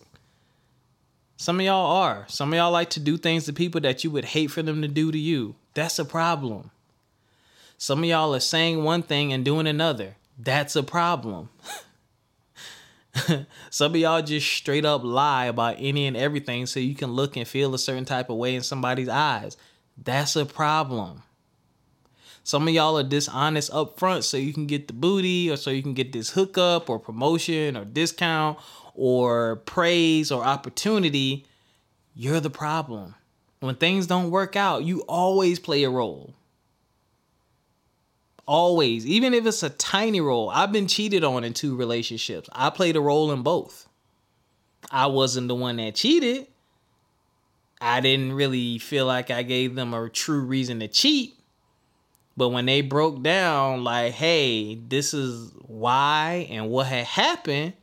Some 1.37 1.59
of 1.59 1.65
y'all 1.65 1.91
are. 1.97 2.25
Some 2.27 2.51
of 2.51 2.57
y'all 2.57 2.71
like 2.71 2.89
to 2.91 2.99
do 2.99 3.17
things 3.17 3.45
to 3.45 3.53
people 3.53 3.81
that 3.81 4.03
you 4.03 4.11
would 4.11 4.25
hate 4.25 4.51
for 4.51 4.63
them 4.63 4.81
to 4.81 4.87
do 4.87 5.11
to 5.11 5.17
you. 5.17 5.55
That's 5.73 5.99
a 5.99 6.05
problem. 6.05 6.71
Some 7.77 7.99
of 7.99 8.05
y'all 8.05 8.33
are 8.33 8.39
saying 8.39 8.83
one 8.83 9.03
thing 9.03 9.33
and 9.33 9.43
doing 9.43 9.67
another. 9.67 10.15
That's 10.39 10.75
a 10.75 10.83
problem. 10.83 11.49
Some 13.69 13.93
of 13.93 13.97
y'all 13.97 14.21
just 14.21 14.47
straight 14.51 14.85
up 14.85 15.03
lie 15.03 15.45
about 15.45 15.75
any 15.79 16.05
and 16.07 16.17
everything 16.17 16.65
so 16.65 16.79
you 16.79 16.95
can 16.95 17.13
look 17.13 17.37
and 17.37 17.47
feel 17.47 17.73
a 17.73 17.79
certain 17.79 18.05
type 18.05 18.29
of 18.29 18.37
way 18.37 18.55
in 18.55 18.61
somebody's 18.61 19.09
eyes. 19.09 19.57
That's 19.97 20.35
a 20.35 20.45
problem. 20.45 21.23
Some 22.43 22.67
of 22.67 22.73
y'all 22.73 22.97
are 22.97 23.03
dishonest 23.03 23.73
up 23.73 23.97
front 23.97 24.23
so 24.23 24.37
you 24.37 24.53
can 24.53 24.67
get 24.67 24.87
the 24.87 24.93
booty 24.93 25.49
or 25.49 25.57
so 25.57 25.71
you 25.71 25.81
can 25.81 25.93
get 25.95 26.11
this 26.11 26.31
hookup 26.31 26.89
or 26.89 26.99
promotion 26.99 27.75
or 27.75 27.85
discount 27.85 28.59
or 28.93 29.57
praise 29.57 30.31
or 30.31 30.43
opportunity. 30.43 31.45
You're 32.13 32.39
the 32.39 32.51
problem. 32.51 33.15
When 33.61 33.75
things 33.75 34.05
don't 34.05 34.29
work 34.29 34.55
out, 34.55 34.83
you 34.83 35.01
always 35.07 35.57
play 35.59 35.83
a 35.83 35.89
role. 35.89 36.35
Always, 38.47 39.07
even 39.07 39.33
if 39.33 39.45
it's 39.45 39.63
a 39.63 39.69
tiny 39.71 40.21
role. 40.21 40.49
I've 40.49 40.71
been 40.71 40.87
cheated 40.87 41.23
on 41.23 41.43
in 41.43 41.53
two 41.53 41.75
relationships. 41.75 42.49
I 42.53 42.69
played 42.69 42.95
a 42.95 43.01
role 43.01 43.31
in 43.31 43.41
both. 43.41 43.87
I 44.91 45.07
wasn't 45.07 45.47
the 45.47 45.55
one 45.55 45.77
that 45.77 45.95
cheated. 45.95 46.47
I 47.81 48.01
didn't 48.01 48.33
really 48.33 48.77
feel 48.77 49.05
like 49.05 49.31
I 49.31 49.43
gave 49.43 49.75
them 49.75 49.93
a 49.93 50.09
true 50.09 50.41
reason 50.41 50.79
to 50.79 50.87
cheat. 50.87 51.39
But 52.37 52.49
when 52.49 52.65
they 52.65 52.81
broke 52.81 53.23
down, 53.23 53.83
like, 53.83 54.13
hey, 54.13 54.75
this 54.75 55.13
is 55.13 55.51
why 55.61 56.47
and 56.49 56.69
what 56.69 56.87
had 56.87 57.05
happened, 57.05 57.73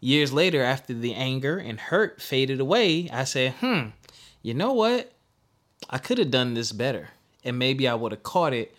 years 0.00 0.32
later, 0.32 0.62
after 0.62 0.92
the 0.92 1.14
anger 1.14 1.58
and 1.58 1.80
hurt 1.80 2.20
faded 2.20 2.60
away, 2.60 3.08
I 3.12 3.24
said, 3.24 3.52
hmm, 3.54 3.88
you 4.42 4.54
know 4.54 4.72
what? 4.72 5.12
I 5.88 5.98
could 5.98 6.18
have 6.18 6.30
done 6.30 6.54
this 6.54 6.72
better. 6.72 7.10
And 7.44 7.58
maybe 7.58 7.88
I 7.88 7.94
would 7.94 8.12
have 8.12 8.22
caught 8.22 8.52
it 8.52 8.74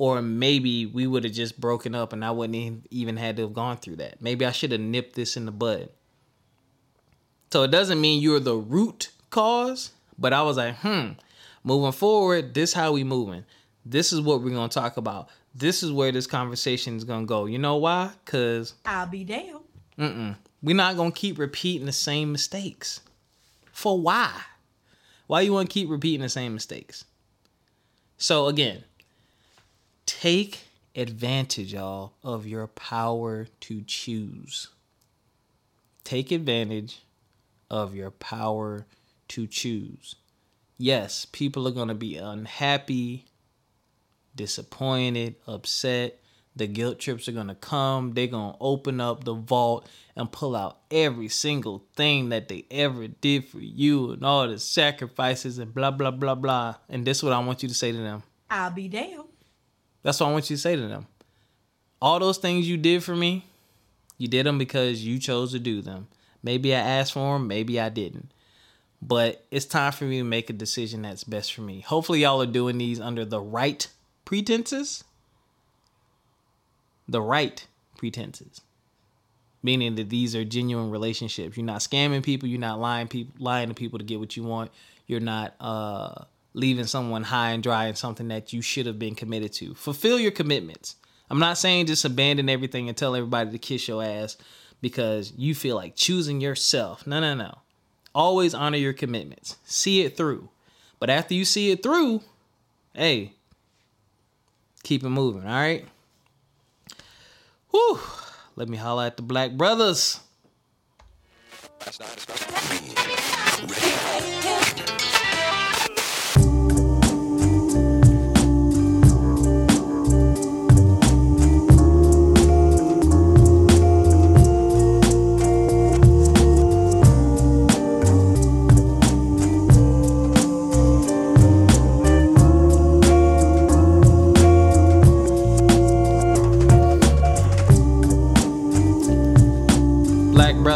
or 0.00 0.22
maybe 0.22 0.86
we 0.86 1.06
would 1.06 1.24
have 1.24 1.34
just 1.34 1.60
broken 1.60 1.94
up 1.94 2.14
and 2.14 2.24
I 2.24 2.30
wouldn't 2.30 2.86
even 2.90 3.18
had 3.18 3.36
to 3.36 3.42
have 3.42 3.52
gone 3.52 3.76
through 3.76 3.96
that. 3.96 4.22
Maybe 4.22 4.46
I 4.46 4.50
should 4.50 4.72
have 4.72 4.80
nipped 4.80 5.14
this 5.14 5.36
in 5.36 5.44
the 5.44 5.52
bud. 5.52 5.90
So 7.52 7.64
it 7.64 7.70
doesn't 7.70 8.00
mean 8.00 8.22
you're 8.22 8.40
the 8.40 8.56
root 8.56 9.10
cause, 9.28 9.90
but 10.18 10.32
I 10.32 10.40
was 10.40 10.56
like, 10.56 10.76
hmm, 10.76 11.08
moving 11.64 11.92
forward, 11.92 12.54
this 12.54 12.72
how 12.72 12.92
we 12.92 13.04
moving. 13.04 13.44
This 13.84 14.10
is 14.10 14.22
what 14.22 14.40
we're 14.40 14.54
gonna 14.54 14.70
talk 14.70 14.96
about. 14.96 15.28
This 15.54 15.82
is 15.82 15.92
where 15.92 16.12
this 16.12 16.26
conversation 16.26 16.96
is 16.96 17.04
gonna 17.04 17.26
go. 17.26 17.44
You 17.44 17.58
know 17.58 17.76
why? 17.76 18.12
Cause 18.24 18.72
I'll 18.86 19.06
be 19.06 19.22
damned. 19.22 19.60
Mm-mm. 19.98 20.34
We're 20.62 20.76
not 20.76 20.96
gonna 20.96 21.12
keep 21.12 21.38
repeating 21.38 21.84
the 21.84 21.92
same 21.92 22.32
mistakes. 22.32 23.00
For 23.70 24.00
why? 24.00 24.32
Why 25.26 25.42
you 25.42 25.52
wanna 25.52 25.68
keep 25.68 25.90
repeating 25.90 26.22
the 26.22 26.30
same 26.30 26.54
mistakes? 26.54 27.04
So 28.16 28.46
again, 28.46 28.84
Take 30.18 30.64
advantage, 30.96 31.72
y'all, 31.72 32.14
of 32.24 32.44
your 32.44 32.66
power 32.66 33.46
to 33.60 33.82
choose. 33.82 34.66
Take 36.02 36.32
advantage 36.32 37.02
of 37.70 37.94
your 37.94 38.10
power 38.10 38.86
to 39.28 39.46
choose. 39.46 40.16
Yes, 40.76 41.26
people 41.30 41.68
are 41.68 41.70
going 41.70 41.88
to 41.88 41.94
be 41.94 42.16
unhappy, 42.16 43.26
disappointed, 44.34 45.36
upset. 45.46 46.20
The 46.56 46.66
guilt 46.66 46.98
trips 46.98 47.28
are 47.28 47.32
gonna 47.32 47.54
come. 47.54 48.12
They're 48.12 48.26
gonna 48.26 48.56
open 48.60 49.00
up 49.00 49.22
the 49.22 49.34
vault 49.34 49.88
and 50.16 50.30
pull 50.30 50.56
out 50.56 50.80
every 50.90 51.28
single 51.28 51.84
thing 51.94 52.30
that 52.30 52.48
they 52.48 52.66
ever 52.72 53.06
did 53.06 53.46
for 53.46 53.60
you 53.60 54.10
and 54.10 54.24
all 54.24 54.48
the 54.48 54.58
sacrifices 54.58 55.58
and 55.58 55.72
blah 55.72 55.92
blah 55.92 56.10
blah 56.10 56.34
blah. 56.34 56.74
And 56.88 57.06
this 57.06 57.18
is 57.18 57.22
what 57.22 57.32
I 57.32 57.38
want 57.38 57.62
you 57.62 57.68
to 57.68 57.74
say 57.74 57.92
to 57.92 57.98
them. 57.98 58.24
I'll 58.50 58.72
be 58.72 58.88
damned. 58.88 59.29
That's 60.02 60.20
what 60.20 60.28
I 60.28 60.32
want 60.32 60.50
you 60.50 60.56
to 60.56 60.62
say 60.62 60.76
to 60.76 60.88
them. 60.88 61.06
All 62.00 62.18
those 62.18 62.38
things 62.38 62.68
you 62.68 62.76
did 62.76 63.04
for 63.04 63.14
me, 63.14 63.46
you 64.16 64.28
did 64.28 64.46
them 64.46 64.58
because 64.58 65.04
you 65.04 65.18
chose 65.18 65.52
to 65.52 65.58
do 65.58 65.82
them. 65.82 66.08
Maybe 66.42 66.74
I 66.74 66.78
asked 66.78 67.12
for 67.12 67.34
them, 67.34 67.46
maybe 67.46 67.78
I 67.78 67.90
didn't. 67.90 68.32
But 69.02 69.44
it's 69.50 69.64
time 69.64 69.92
for 69.92 70.04
me 70.04 70.18
to 70.18 70.24
make 70.24 70.50
a 70.50 70.54
decision 70.54 71.02
that's 71.02 71.24
best 71.24 71.54
for 71.54 71.62
me. 71.62 71.80
Hopefully, 71.80 72.20
y'all 72.20 72.42
are 72.42 72.46
doing 72.46 72.78
these 72.78 73.00
under 73.00 73.24
the 73.24 73.40
right 73.40 73.86
pretenses. 74.24 75.04
The 77.08 77.22
right 77.22 77.66
pretenses. 77.96 78.60
Meaning 79.62 79.94
that 79.96 80.10
these 80.10 80.34
are 80.34 80.44
genuine 80.44 80.90
relationships. 80.90 81.56
You're 81.56 81.66
not 81.66 81.80
scamming 81.80 82.22
people, 82.22 82.48
you're 82.48 82.60
not 82.60 82.78
lying 82.78 83.08
people 83.08 83.34
lying 83.38 83.68
to 83.68 83.74
people 83.74 83.98
to 83.98 84.04
get 84.04 84.20
what 84.20 84.36
you 84.36 84.42
want. 84.42 84.70
You're 85.06 85.20
not 85.20 85.54
uh 85.60 86.24
leaving 86.52 86.86
someone 86.86 87.24
high 87.24 87.50
and 87.50 87.62
dry 87.62 87.86
in 87.86 87.94
something 87.94 88.28
that 88.28 88.52
you 88.52 88.62
should 88.62 88.86
have 88.86 88.98
been 88.98 89.14
committed 89.14 89.52
to. 89.54 89.74
Fulfill 89.74 90.18
your 90.18 90.32
commitments. 90.32 90.96
I'm 91.28 91.38
not 91.38 91.58
saying 91.58 91.86
just 91.86 92.04
abandon 92.04 92.48
everything 92.48 92.88
and 92.88 92.96
tell 92.96 93.14
everybody 93.14 93.50
to 93.52 93.58
kiss 93.58 93.86
your 93.86 94.02
ass 94.02 94.36
because 94.80 95.32
you 95.36 95.54
feel 95.54 95.76
like 95.76 95.94
choosing 95.94 96.40
yourself. 96.40 97.06
No, 97.06 97.20
no, 97.20 97.34
no. 97.34 97.58
Always 98.14 98.54
honor 98.54 98.78
your 98.78 98.92
commitments. 98.92 99.56
See 99.64 100.02
it 100.02 100.16
through. 100.16 100.48
But 100.98 101.10
after 101.10 101.34
you 101.34 101.44
see 101.44 101.70
it 101.70 101.82
through, 101.82 102.22
hey, 102.94 103.34
keep 104.82 105.04
it 105.04 105.08
moving, 105.08 105.44
all 105.44 105.48
right? 105.48 105.86
Whew. 107.70 108.00
Let 108.56 108.68
me 108.68 108.76
holler 108.76 109.06
at 109.06 109.16
the 109.16 109.22
black 109.22 109.52
brothers. 109.52 110.20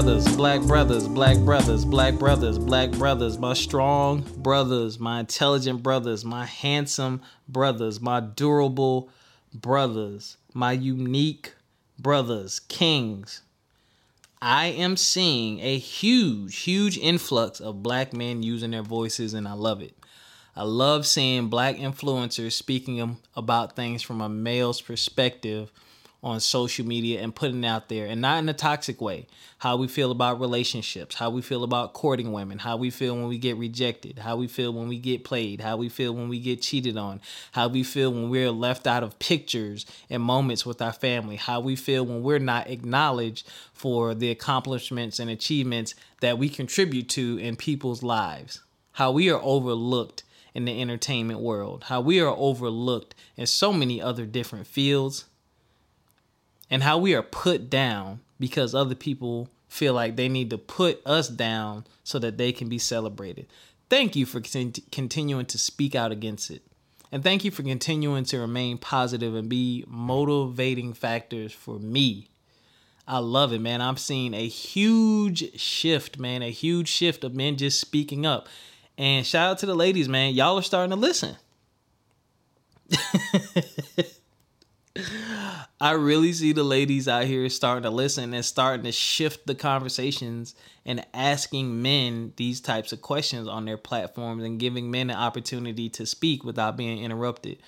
Brothers, 0.05 0.37
black 0.37 0.61
brothers, 0.61 1.09
black 1.09 1.39
brothers, 1.39 1.85
black 1.87 2.15
brothers, 2.17 2.59
black 2.59 2.91
brothers, 2.91 3.39
my 3.39 3.55
strong 3.55 4.21
brothers, 4.37 5.01
my 5.01 5.21
intelligent 5.21 5.83
brothers, 5.83 6.27
my 6.27 6.45
handsome 6.45 7.23
brothers, 7.49 8.03
my 8.03 8.21
durable 8.21 9.09
brothers, 9.55 10.37
my 10.53 10.73
unique 10.73 11.55
brothers, 11.99 12.61
kings. 12.61 13.41
I 14.43 14.67
am 14.67 14.99
seeing 14.99 15.61
a 15.61 15.79
huge, 15.79 16.55
huge 16.59 16.99
influx 16.99 17.59
of 17.59 17.83
black 17.83 18.13
men 18.13 18.43
using 18.43 18.73
their 18.73 18.83
voices, 18.83 19.33
and 19.33 19.49
I 19.49 19.55
love 19.55 19.81
it. 19.81 19.97
I 20.55 20.65
love 20.65 21.07
seeing 21.07 21.49
black 21.49 21.77
influencers 21.77 22.53
speaking 22.53 23.17
about 23.35 23.75
things 23.75 24.03
from 24.03 24.21
a 24.21 24.29
male's 24.29 24.83
perspective 24.83 25.73
on 26.25 26.41
social 26.41 26.87
media 26.87 27.21
and 27.21 27.35
putting 27.35 27.67
out 27.67 27.91
there 27.91 28.07
and 28.07 28.23
not 28.23 28.39
in 28.39 28.49
a 28.49 28.55
toxic 28.55 28.99
way. 28.99 29.27
How 29.59 29.77
we 29.77 29.87
feel 29.87 30.11
about 30.11 30.41
relationships, 30.41 31.17
how 31.17 31.29
we 31.29 31.43
feel 31.43 31.63
about 31.63 31.93
courting 31.93 32.33
women, 32.33 32.59
how 32.59 32.79
we 32.79 32.89
feel 32.89 33.15
when 33.15 33.29
we 33.29 33.37
get 33.37 33.59
rejected, 33.59 34.19
how 34.21 34.37
we 34.37 34.47
feel 34.47 34.73
when 34.73 34.89
we 34.89 34.99
get 34.99 35.23
played, 35.23 35.61
how 35.61 35.77
we 35.77 35.91
feel 35.91 36.15
when 36.15 36.31
we 36.31 36.41
get 36.41 36.63
cheated 36.63 36.97
on, 36.97 37.21
how 37.53 37.69
we 37.69 37.83
feel 37.83 38.11
when 38.11 38.31
we're 38.31 38.51
left 38.51 38.87
out 38.87 39.03
of 39.03 39.19
pictures 39.19 39.85
and 40.09 40.23
moments 40.23 40.65
with 40.65 40.81
our 40.81 40.95
family, 40.95 41.37
how 41.37 41.61
we 41.61 41.77
feel 41.77 42.07
when 42.07 42.23
we're 42.23 42.39
not 42.39 42.69
acknowledged 42.69 43.47
for 43.75 44.15
the 44.15 44.31
accomplishments 44.31 45.19
and 45.19 45.31
achievements 45.31 45.95
that 46.21 46.39
we 46.39 46.49
contribute 46.49 47.11
to 47.11 47.37
in 47.37 47.55
people's 47.55 48.03
lives, 48.03 48.63
how 48.93 49.13
we 49.13 49.31
are 49.31 49.41
overlooked 49.43 50.23
in 50.55 50.65
the 50.65 50.81
entertainment 50.81 51.41
world, 51.41 51.85
how 51.85 52.01
we 52.01 52.19
are 52.19 52.35
overlooked 52.39 53.15
in 53.37 53.47
so 53.47 53.75
many 53.75 54.01
other 54.01 54.25
different 54.25 54.67
fields 54.67 55.27
and 56.75 56.83
how 56.83 56.99
we 56.99 57.15
are 57.15 57.23
put 57.23 57.71
down 57.71 58.19
because 58.41 58.75
other 58.75 58.97
people 58.97 59.49
feel 59.69 59.95
like 59.95 60.17
they 60.17 60.29
need 60.29 60.51
to 60.51 60.59
put 60.59 61.01
us 61.07 61.29
down 61.29 61.87
so 62.03 62.19
that 62.19 62.37
they 62.37 62.51
can 62.51 62.69
be 62.69 62.79
celebrated. 62.79 63.47
Thank 63.89 64.17
you 64.17 64.27
for 64.27 64.41
contin- 64.41 64.83
continuing 64.91 65.47
to 65.47 65.57
speak 65.57 65.95
out 65.95 66.11
against 66.11 66.51
it. 66.51 66.63
And 67.13 67.23
thank 67.23 67.45
you 67.45 67.53
for 67.53 67.63
continuing 67.63 68.25
to 68.25 68.41
remain 68.41 68.79
positive 68.79 69.37
and 69.37 69.49
be 69.49 69.85
motivating 69.87 70.95
factors 70.95 71.53
for 71.53 71.79
me. 71.79 72.27
I 73.07 73.19
love 73.19 73.53
it, 73.53 73.61
man. 73.61 73.81
I'm 73.81 73.97
seeing 73.97 74.35
a 74.35 74.49
huge 74.49 75.57
shift, 75.61 76.19
man, 76.19 76.43
a 76.43 76.51
huge 76.51 76.89
shift 76.89 77.23
of 77.23 77.37
men 77.37 77.57
just 77.57 77.81
speaking 77.81 78.27
up. 78.27 78.49
And 78.99 79.25
shout 79.25 79.49
out 79.49 79.59
to 79.59 79.67
the 79.67 79.77
ladies, 79.77 80.09
man. 80.09 80.35
Y'all 80.35 80.59
are 80.59 80.63
starting 80.63 80.91
to 80.91 80.97
listen. 80.97 81.37
I 85.81 85.93
really 85.93 86.33
see 86.33 86.53
the 86.53 86.63
ladies 86.63 87.09
out 87.09 87.25
here 87.25 87.49
starting 87.49 87.83
to 87.83 87.91
listen 87.91 88.33
and 88.33 88.45
starting 88.45 88.85
to 88.85 88.93
shift 88.93 89.47
the 89.47 89.57
conversations 89.57 90.55
and 90.87 91.05
asking 91.13 91.83
men 91.83 92.33
these 92.37 92.61
types 92.61 92.93
of 92.93 93.03
questions 93.03 93.49
on 93.49 93.65
their 93.65 93.77
platforms 93.77 94.45
and 94.45 94.61
giving 94.61 94.91
men 94.91 95.11
an 95.11 95.17
opportunity 95.17 95.89
to 95.91 96.07
speak 96.07 96.45
without 96.45 96.77
being 96.77 97.03
interrupted. 97.03 97.59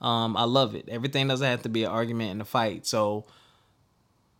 Um, 0.00 0.36
I 0.36 0.44
love 0.44 0.74
it. 0.74 0.88
Everything 0.88 1.26
doesn't 1.26 1.46
have 1.46 1.62
to 1.62 1.68
be 1.68 1.84
an 1.84 1.90
argument 1.90 2.32
and 2.32 2.42
a 2.42 2.44
fight. 2.44 2.86
So, 2.86 3.24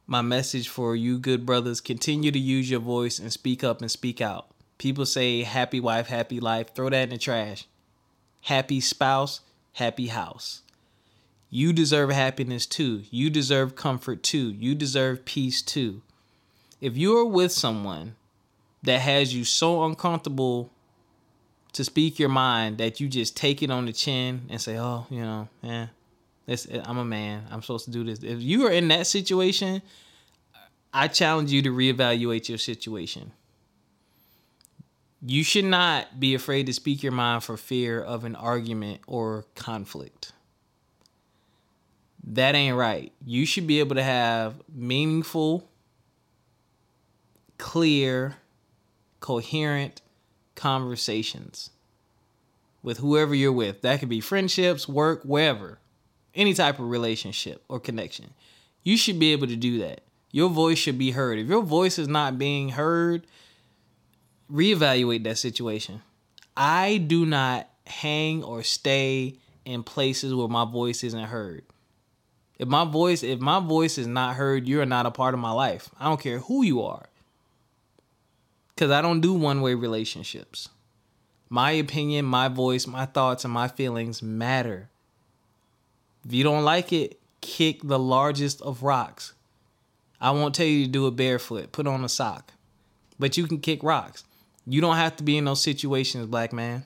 my 0.07 0.23
message 0.23 0.69
for 0.69 0.95
you 0.95 1.19
good 1.19 1.45
brothers 1.45 1.81
continue 1.81 2.31
to 2.31 2.39
use 2.39 2.71
your 2.71 2.79
voice 2.79 3.19
and 3.19 3.33
speak 3.33 3.65
up 3.65 3.81
and 3.81 3.91
speak 3.91 4.21
out. 4.21 4.47
People 4.79 5.05
say 5.05 5.43
happy 5.43 5.81
wife, 5.81 6.07
happy 6.07 6.39
life. 6.39 6.75
Throw 6.75 6.91
that 6.91 7.03
in 7.03 7.11
the 7.11 7.19
trash. 7.19 7.67
Happy 8.43 8.81
spouse, 8.81 9.41
happy 9.73 10.07
house. 10.09 10.63
You 11.51 11.73
deserve 11.73 12.11
happiness 12.11 12.67
too. 12.67 13.05
You 13.11 13.31
deserve 13.31 13.77
comfort 13.77 14.23
too. 14.23 14.51
You 14.51 14.75
deserve 14.75 15.25
peace 15.25 15.63
too. 15.63 16.03
If 16.81 16.97
you 16.97 17.17
are 17.17 17.25
with 17.25 17.53
someone 17.53 18.17
that 18.83 19.01
has 19.01 19.35
you 19.35 19.45
so 19.45 19.85
uncomfortable 19.85 20.71
to 21.73 21.85
speak 21.85 22.19
your 22.19 22.29
mind 22.29 22.79
that 22.79 23.01
you 23.01 23.09
just 23.09 23.37
take 23.37 23.63
it 23.63 23.71
on 23.71 23.87
the 23.87 23.93
chin 23.93 24.43
and 24.49 24.61
say, 24.61 24.79
"Oh, 24.79 25.07
you 25.11 25.21
know, 25.21 25.49
yeah, 25.63 25.89
this, 26.47 26.67
I'm 26.85 26.99
a 26.99 27.05
man. 27.05 27.47
I'm 27.51 27.63
supposed 27.63 27.85
to 27.87 27.91
do 27.91 28.03
this." 28.03 28.23
If 28.23 28.41
you 28.41 28.67
are 28.67 28.71
in 28.71 28.89
that 28.89 29.07
situation, 29.07 29.83
I 30.93 31.09
challenge 31.09 31.53
you 31.53 31.63
to 31.63 31.71
reevaluate 31.71 32.49
your 32.49 32.59
situation. 32.59 33.33
You 35.23 35.45
should 35.45 35.65
not 35.65 36.21
be 36.21 36.35
afraid 36.35 36.67
to 36.67 36.73
speak 36.73 37.03
your 37.03 37.13
mind 37.13 37.45
for 37.45 37.57
fear 37.57 38.01
of 38.01 38.25
an 38.25 38.37
argument 38.37 39.01
or 39.07 39.45
conflict 39.55 40.33
that 42.27 42.55
ain't 42.55 42.77
right. 42.77 43.13
You 43.25 43.47
should 43.47 43.67
be 43.67 43.79
able 43.79 43.95
to 43.95 44.03
have 44.03 44.55
meaningful, 44.75 45.69
clear, 47.57 48.37
coherent 49.21 50.03
conversations 50.55 51.71
with 52.83 52.99
whoever 52.99 53.35
you're 53.35 53.53
with. 53.53 53.83
That 53.83 54.01
could 54.01 54.09
be 54.09 54.21
friendships, 54.21 54.89
work, 54.89 55.23
wherever, 55.25 55.79
any 56.35 56.55
type 56.55 56.79
of 56.79 56.89
relationship 56.89 57.63
or 57.69 57.79
connection. 57.79 58.35
You 58.83 58.97
should 58.97 59.19
be 59.19 59.33
able 59.33 59.47
to 59.47 59.57
do 59.57 59.79
that. 59.79 60.03
Your 60.33 60.49
voice 60.49 60.79
should 60.79 60.99
be 60.99 61.13
heard. 61.13 61.39
If 61.39 61.49
your 61.49 61.63
voice 61.63 61.99
is 61.99 62.09
not 62.09 62.39
being 62.39 62.71
heard, 62.71 63.27
reevaluate 64.53 65.25
that 65.25 65.39
situation. 65.39 66.03
I 66.57 66.99
do 66.99 67.25
not 67.25 67.69
hang 67.87 68.43
or 68.43 68.63
stay 68.63 69.37
in 69.65 69.83
places 69.83 70.35
where 70.35 70.49
my 70.49 70.65
voice 70.65 71.05
isn't 71.05 71.25
heard. 71.25 71.65
If 72.59 72.69
my 72.69 72.85
voice, 72.85 73.23
if 73.23 73.39
my 73.41 73.61
voice 73.61 73.99
is 73.99 74.07
not 74.07 74.37
heard, 74.37 74.67
you're 74.67 74.87
not 74.87 75.07
a 75.07 75.11
part 75.11 75.35
of 75.35 75.41
my 75.41 75.51
life. 75.51 75.91
I 76.01 76.07
don't 76.09 76.21
care 76.21 76.39
who 76.39 76.63
you 76.63 76.83
are. 76.83 77.07
Cause 78.77 78.91
I 78.91 79.01
don't 79.01 79.21
do 79.21 79.33
one-way 79.33 79.75
relationships. 79.75 80.69
My 81.49 81.71
opinion, 81.71 82.25
my 82.25 82.49
voice, 82.49 82.87
my 82.87 83.07
thoughts, 83.07 83.45
and 83.45 83.53
my 83.53 83.69
feelings 83.69 84.23
matter. 84.23 84.91
If 86.27 86.35
you 86.35 86.45
don't 86.45 86.65
like 86.65 86.93
it, 86.93 87.19
kick 87.41 87.81
the 87.83 87.99
largest 87.99 88.61
of 88.63 88.83
rocks. 88.83 89.33
I 90.21 90.31
won't 90.31 90.55
tell 90.55 90.67
you 90.67 90.85
to 90.87 90.91
do 90.91 91.07
it 91.07 91.17
barefoot. 91.17 91.73
Put 91.73 91.87
on 91.87 92.05
a 92.05 92.09
sock. 92.09 92.53
But 93.19 93.37
you 93.37 93.47
can 93.47 93.61
kick 93.61 93.83
rocks. 93.83 94.25
You 94.67 94.81
don't 94.81 94.97
have 94.97 95.17
to 95.17 95.23
be 95.23 95.37
in 95.37 95.45
those 95.45 95.63
situations, 95.63 96.27
black 96.27 96.53
man. 96.53 96.85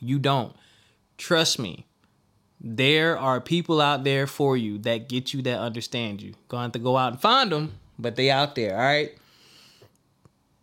You 0.00 0.18
don't. 0.18 0.56
Trust 1.18 1.58
me 1.58 1.86
There 2.62 3.18
are 3.18 3.40
people 3.40 3.80
out 3.80 4.04
there 4.04 4.26
for 4.26 4.56
you 4.56 4.78
that 4.78 5.08
get 5.08 5.32
you, 5.32 5.40
that 5.42 5.58
understand 5.58 6.20
you. 6.20 6.34
Gonna 6.48 6.64
have 6.64 6.72
to 6.72 6.78
go 6.78 6.96
out 6.96 7.12
and 7.12 7.20
find 7.20 7.50
them, 7.50 7.72
but 7.98 8.16
they 8.16 8.30
out 8.30 8.54
there, 8.54 8.76
all 8.76 8.82
right? 8.82 9.12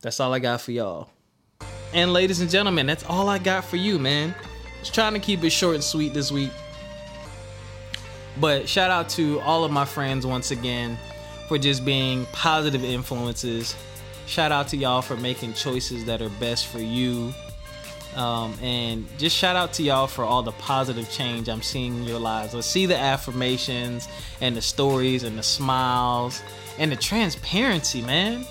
That's 0.01 0.19
all 0.19 0.31
I 0.31 0.39
got 0.39 0.61
for 0.61 0.71
y'all. 0.71 1.09
And 1.93 2.13
ladies 2.13 2.39
and 2.39 2.51
gentlemen, 2.51 2.85
that's 2.85 3.03
all 3.05 3.29
I 3.29 3.39
got 3.39 3.65
for 3.65 3.77
you, 3.77 3.97
man. 3.97 4.35
Just 4.79 4.93
trying 4.93 5.13
to 5.13 5.19
keep 5.19 5.43
it 5.43 5.49
short 5.49 5.75
and 5.75 5.83
sweet 5.83 6.13
this 6.13 6.31
week. 6.31 6.51
But 8.39 8.69
shout 8.69 8.91
out 8.91 9.09
to 9.09 9.39
all 9.39 9.63
of 9.63 9.71
my 9.71 9.85
friends 9.85 10.23
once 10.23 10.51
again 10.51 10.99
for 11.47 11.57
just 11.57 11.83
being 11.83 12.27
positive 12.31 12.83
influences. 12.83 13.75
Shout 14.27 14.51
out 14.51 14.67
to 14.67 14.77
y'all 14.77 15.01
for 15.01 15.17
making 15.17 15.53
choices 15.53 16.05
that 16.05 16.21
are 16.21 16.29
best 16.29 16.67
for 16.67 16.79
you. 16.79 17.33
Um, 18.17 18.55
and 18.63 19.07
just 19.19 19.35
shout 19.35 19.55
out 19.55 19.73
to 19.73 19.83
y'all 19.83 20.07
for 20.07 20.23
all 20.23 20.41
the 20.41 20.51
positive 20.53 21.09
change 21.11 21.47
I'm 21.47 21.61
seeing 21.61 21.95
in 21.97 22.03
your 22.03 22.19
lives. 22.19 22.55
I 22.55 22.61
see 22.61 22.87
the 22.87 22.97
affirmations 22.97 24.07
and 24.41 24.57
the 24.57 24.61
stories 24.61 25.23
and 25.23 25.37
the 25.37 25.43
smiles 25.43 26.41
and 26.79 26.91
the 26.91 26.95
transparency, 26.95 28.01
man. 28.01 28.43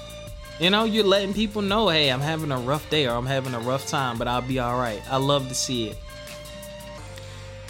You 0.61 0.71
know, 0.71 0.85
you're 0.85 1.05
letting 1.05 1.35
people 1.35 1.63
know, 1.63 1.89
hey, 1.89 2.11
I'm 2.11 2.21
having 2.21 2.53
a 2.53 2.59
rough 2.59 2.89
day 2.91 3.07
or 3.07 3.11
I'm 3.11 3.27
having 3.27 3.55
a 3.55 3.61
rough 3.61 3.89
time, 3.89 4.19
but 4.19 4.29
I'll 4.29 4.41
be 4.41 4.61
all 4.61 4.79
right. 4.79 5.03
I 5.11 5.17
love 5.17 5.49
to 5.49 5.55
see 5.55 5.89
it. 5.89 5.99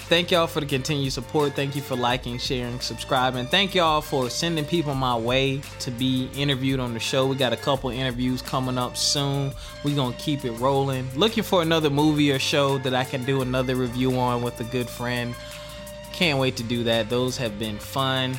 Thank 0.08 0.30
y'all 0.30 0.46
for 0.46 0.60
the 0.60 0.66
continued 0.66 1.12
support. 1.12 1.54
Thank 1.54 1.74
you 1.74 1.82
for 1.82 1.96
liking, 1.96 2.38
sharing, 2.38 2.78
subscribing. 2.78 3.46
Thank 3.46 3.74
y'all 3.74 4.00
for 4.00 4.30
sending 4.30 4.64
people 4.64 4.94
my 4.94 5.16
way 5.16 5.60
to 5.80 5.90
be 5.90 6.30
interviewed 6.36 6.78
on 6.78 6.94
the 6.94 7.00
show. 7.00 7.26
We 7.26 7.34
got 7.34 7.52
a 7.52 7.56
couple 7.56 7.90
interviews 7.90 8.40
coming 8.40 8.78
up 8.78 8.96
soon. 8.96 9.52
We're 9.82 9.96
going 9.96 10.12
to 10.12 10.18
keep 10.20 10.44
it 10.44 10.52
rolling. 10.52 11.08
Looking 11.16 11.42
for 11.42 11.60
another 11.60 11.90
movie 11.90 12.30
or 12.30 12.38
show 12.38 12.78
that 12.78 12.94
I 12.94 13.02
can 13.02 13.24
do 13.24 13.42
another 13.42 13.74
review 13.74 14.16
on 14.16 14.42
with 14.42 14.60
a 14.60 14.64
good 14.64 14.88
friend. 14.88 15.34
Can't 16.12 16.38
wait 16.38 16.54
to 16.58 16.62
do 16.62 16.84
that. 16.84 17.10
Those 17.10 17.36
have 17.38 17.58
been 17.58 17.76
fun. 17.76 18.38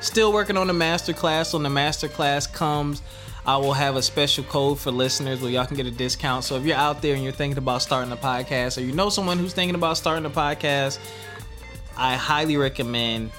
Still 0.00 0.32
working 0.32 0.56
on 0.56 0.66
the 0.66 0.72
masterclass. 0.72 1.52
When 1.52 1.62
the 1.62 1.68
masterclass 1.68 2.50
comes, 2.50 3.02
I 3.44 3.56
will 3.56 3.72
have 3.72 3.96
a 3.96 4.02
special 4.02 4.44
code 4.44 4.78
for 4.78 4.92
listeners 4.92 5.40
where 5.40 5.50
y'all 5.50 5.66
can 5.66 5.76
get 5.76 5.86
a 5.86 5.90
discount. 5.90 6.44
So 6.44 6.56
if 6.56 6.64
you're 6.64 6.76
out 6.76 7.02
there 7.02 7.14
and 7.14 7.24
you're 7.24 7.32
thinking 7.32 7.58
about 7.58 7.82
starting 7.82 8.12
a 8.12 8.16
podcast, 8.16 8.78
or 8.78 8.82
you 8.82 8.92
know 8.92 9.08
someone 9.08 9.38
who's 9.38 9.52
thinking 9.52 9.74
about 9.74 9.96
starting 9.96 10.24
a 10.24 10.30
podcast, 10.30 10.98
I 11.96 12.14
highly 12.14 12.56
recommend 12.56 13.32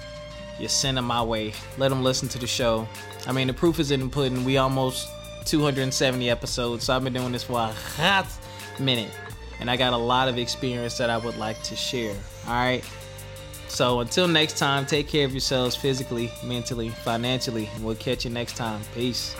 you 0.60 0.68
send 0.68 0.98
them 0.98 1.06
my 1.06 1.24
way. 1.24 1.54
Let 1.78 1.90
them 1.90 2.04
listen 2.04 2.28
to 2.30 2.38
the 2.38 2.48
show. 2.48 2.88
I 3.26 3.32
mean, 3.32 3.48
the 3.48 3.54
proof 3.54 3.80
is 3.80 3.92
in 3.92 4.02
the 4.02 4.08
pudding. 4.08 4.44
We 4.44 4.58
almost 4.58 5.08
270 5.46 6.30
episodes, 6.30 6.84
so 6.84 6.96
I've 6.96 7.04
been 7.04 7.14
doing 7.14 7.32
this 7.32 7.44
for 7.44 7.60
a 7.60 7.68
hot 7.68 8.28
minute, 8.80 9.12
and 9.60 9.70
I 9.72 9.78
got 9.78 9.94
a 9.94 9.98
lot 9.98 10.28
of 10.28 10.38
experience 10.38 10.98
that 10.98 11.10
I 11.10 11.18
would 11.18 11.38
like 11.38 11.62
to 11.64 11.76
share. 11.76 12.16
All 12.48 12.54
right. 12.54 12.84
So 13.68 14.02
until 14.02 14.28
next 14.28 14.58
time, 14.58 14.86
take 14.86 15.08
care 15.08 15.26
of 15.26 15.32
yourselves 15.32 15.76
physically, 15.76 16.32
mentally, 16.44 16.90
financially, 16.90 17.70
and 17.74 17.84
we'll 17.84 17.96
catch 17.96 18.26
you 18.26 18.32
next 18.32 18.56
time. 18.56 18.82
Peace. 18.94 19.36